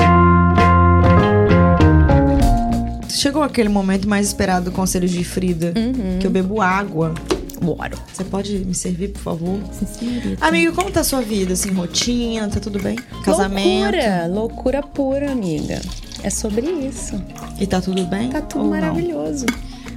chegou 3.09 3.43
aquele 3.43 3.69
momento 3.69 4.07
mais 4.07 4.27
esperado 4.27 4.65
do 4.65 4.71
conselho 4.71 5.07
de 5.07 5.23
Frida, 5.23 5.73
Uhum. 5.75 6.17
que 6.19 6.25
eu 6.27 6.31
bebo 6.31 6.61
água. 6.61 7.13
Bora. 7.61 7.95
Você 8.11 8.23
pode 8.23 8.57
me 8.59 8.73
servir, 8.73 9.09
por 9.09 9.21
favor? 9.21 9.59
Senhorita. 9.71 10.43
Amigo, 10.45 10.75
como 10.75 10.89
tá 10.91 11.01
a 11.01 11.03
sua 11.03 11.21
vida? 11.21 11.53
Assim, 11.53 11.71
rotina, 11.71 12.47
tá 12.49 12.59
tudo 12.59 12.79
bem? 12.81 12.95
Casamento? 13.23 13.83
Loucura, 13.91 14.27
loucura 14.27 14.83
pura, 14.83 15.31
amiga. 15.31 15.79
É 16.23 16.29
sobre 16.29 16.65
isso. 16.69 17.21
E 17.59 17.67
tá 17.67 17.79
tudo 17.79 18.03
bem? 18.05 18.29
Tá 18.29 18.41
tudo 18.41 18.61
Ou 18.61 18.63
não? 18.63 18.71
maravilhoso. 18.71 19.45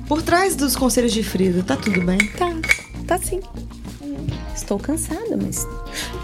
Por 0.07 0.21
trás 0.23 0.55
dos 0.55 0.77
conselhos 0.77 1.13
de 1.13 1.23
Frida, 1.23 1.63
tá 1.63 1.77
tudo 1.77 2.03
bem? 2.05 2.19
Tá, 2.37 2.51
tá 3.07 3.19
sim. 3.19 3.41
Estou 4.55 4.79
cansada, 4.79 5.37
mas 5.37 5.67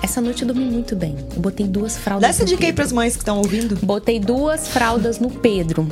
essa 0.02 0.20
noite 0.20 0.42
eu 0.42 0.48
dormi 0.48 0.64
muito 0.66 0.94
bem. 0.94 1.16
Eu 1.34 1.40
botei 1.40 1.66
duas 1.66 1.96
fraldas. 1.96 2.22
Dá 2.22 2.28
essa 2.28 2.42
no 2.42 2.48
dica 2.48 2.66
aí 2.66 2.72
pras 2.72 2.92
mães 2.92 3.14
que 3.14 3.22
estão 3.22 3.38
ouvindo. 3.38 3.76
Botei 3.84 4.20
duas 4.20 4.68
fraldas 4.68 5.18
no 5.18 5.30
Pedro. 5.30 5.88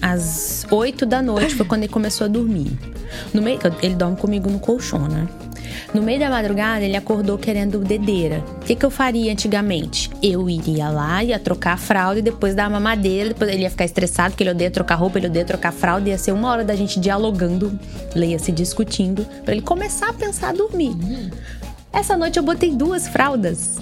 Às 0.00 0.64
8 0.70 1.04
da 1.04 1.20
noite 1.20 1.54
foi 1.54 1.66
quando 1.66 1.82
ele 1.82 1.92
começou 1.92 2.24
a 2.24 2.28
dormir. 2.28 2.70
No 3.32 3.42
meio, 3.42 3.58
ele 3.82 3.94
dorme 3.94 4.16
comigo 4.16 4.50
no 4.50 4.58
colchão, 4.58 5.06
né? 5.08 5.28
No 5.92 6.02
meio 6.02 6.20
da 6.20 6.28
madrugada, 6.28 6.84
ele 6.84 6.96
acordou 6.96 7.38
querendo 7.38 7.78
dedeira. 7.78 8.44
O 8.60 8.64
que, 8.64 8.74
que 8.74 8.84
eu 8.84 8.90
faria 8.90 9.32
antigamente? 9.32 10.10
Eu 10.22 10.48
iria 10.48 10.90
lá, 10.90 11.22
ia 11.24 11.38
trocar 11.38 11.74
a 11.74 11.76
fralda 11.76 12.18
e 12.18 12.22
depois 12.22 12.54
dar 12.54 12.64
uma 12.64 12.78
mamadeira. 12.78 13.30
Depois 13.30 13.50
ele 13.50 13.62
ia 13.62 13.70
ficar 13.70 13.84
estressado, 13.84 14.30
porque 14.30 14.42
ele 14.42 14.50
odeia 14.50 14.70
trocar 14.70 14.96
roupa, 14.96 15.18
ele 15.18 15.28
odeia 15.28 15.44
trocar 15.44 15.72
fralda. 15.72 16.08
Ia 16.10 16.18
ser 16.18 16.32
uma 16.32 16.50
hora 16.50 16.64
da 16.64 16.74
gente 16.74 17.00
dialogando, 17.00 17.78
leia-se 18.14 18.52
discutindo, 18.52 19.26
pra 19.44 19.54
ele 19.54 19.62
começar 19.62 20.10
a 20.10 20.12
pensar 20.12 20.50
a 20.50 20.52
dormir. 20.52 20.94
Essa 21.92 22.16
noite 22.16 22.38
eu 22.38 22.42
botei 22.42 22.70
duas 22.70 23.08
fraldas. 23.08 23.78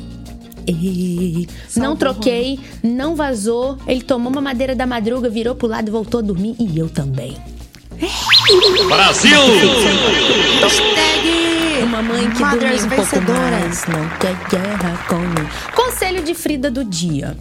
E 0.68 1.46
não 1.76 1.96
troquei, 1.96 2.58
não 2.82 3.14
vazou. 3.14 3.78
Ele 3.86 4.02
tomou 4.02 4.30
uma 4.30 4.40
madeira 4.40 4.74
da 4.74 4.86
madruga, 4.86 5.28
virou 5.28 5.54
pro 5.54 5.68
lado 5.68 5.88
e 5.88 5.90
voltou 5.90 6.18
a 6.18 6.22
dormir. 6.22 6.56
E 6.58 6.78
eu 6.78 6.88
também. 6.88 7.36
Brasil! 8.88 9.38
Hashtag 10.60 11.82
Uma 11.82 12.02
mãe 12.02 12.30
que 12.30 12.38
dormiu 12.38 12.74
um 12.76 12.88
pouco 12.88 13.04
vencedoras. 13.04 13.50
mais, 13.50 13.86
não 13.86 14.08
quer 14.18 14.36
guerra 14.50 14.96
comigo. 15.08 15.48
Conselho 15.74 16.22
de 16.22 16.34
Frida 16.34 16.70
do 16.70 16.84
dia. 16.84 17.36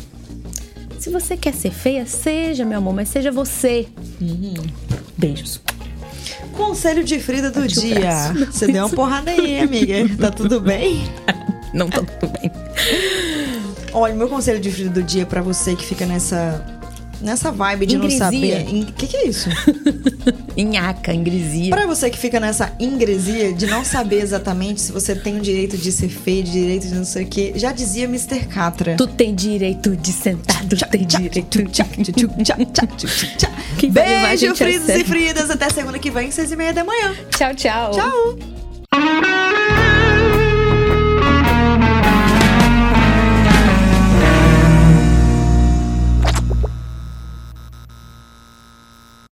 Se 1.00 1.10
você 1.10 1.36
quer 1.36 1.54
ser 1.54 1.72
feia, 1.72 2.06
seja, 2.06 2.63
meu 2.65 2.78
amor, 2.78 2.94
mas 2.94 3.10
seja 3.10 3.32
você. 3.32 3.88
Uhum. 4.22 4.56
Beijos. 5.18 5.62
Conselho 6.54 7.04
de 7.04 7.20
Frida 7.20 7.52
do 7.52 7.68
dia. 7.68 8.34
Você 8.50 8.68
deu 8.68 8.86
uma 8.86 8.89
porrada 8.89 9.32
aí, 9.32 9.60
amiga. 9.60 10.10
Tá 10.18 10.32
tudo 10.32 10.60
bem? 10.62 11.04
Não 11.74 11.89
tá 11.89 12.02
tudo 12.02 12.32
bem. 12.39 12.50
Olha, 13.91 14.13
meu 14.15 14.30
conselho 14.30 14.60
de 14.60 14.72
Frida 14.72 14.89
do 14.89 15.04
dia 15.04 15.24
é 15.24 15.26
pra 15.26 15.41
você 15.41 15.76
que 15.76 15.86
fica 15.86 16.06
nessa 16.06 16.65
nessa 17.21 17.51
vibe 17.51 17.86
de 17.86 17.95
Ingresia. 17.95 18.19
não 18.19 18.25
saber. 18.32 18.67
O 18.89 18.93
que, 18.93 19.08
que 19.08 19.17
é 19.17 19.28
isso? 19.28 19.49
Inhaca, 20.56 21.13
ingresia. 21.13 21.69
Pra 21.69 21.86
você 21.86 22.10
que 22.10 22.17
fica 22.17 22.39
nessa 22.39 22.73
ingresia 22.80 23.54
de 23.54 23.67
não 23.67 23.84
saber 23.84 24.21
exatamente 24.21 24.82
se 24.82 24.91
você 24.91 25.13
tem 25.13 25.38
o 25.38 25.41
direito 25.41 25.78
de 25.78 25.91
ser 25.91 26.08
feio, 26.10 26.43
direito 26.43 26.88
de 26.88 26.95
não 26.95 27.04
sei 27.04 27.25
o 27.25 27.28
quê, 27.28 27.54
já 27.56 27.71
dizia 27.71 28.06
Mr. 28.06 28.45
Catra. 28.47 28.95
Tu 28.95 29.08
tem 29.08 29.36
direito 29.36 29.95
de 29.95 30.12
sentar, 30.12 30.63
tu 30.65 30.78
tem 30.89 31.06
direito 31.06 31.60
a 31.60 32.56
Beijo, 33.91 34.56
Fridos 34.56 34.89
e? 34.89 35.04
Fridas. 35.04 35.49
Até 35.49 35.69
segunda 35.69 35.99
que 35.99 36.10
vem, 36.10 36.32
seis 36.32 36.51
e 36.51 36.56
meia 36.56 36.73
da 36.73 36.84
manhã. 36.84 37.13
Tchau, 37.36 37.54
tchau. 37.54 37.91
Tchau! 37.91 39.35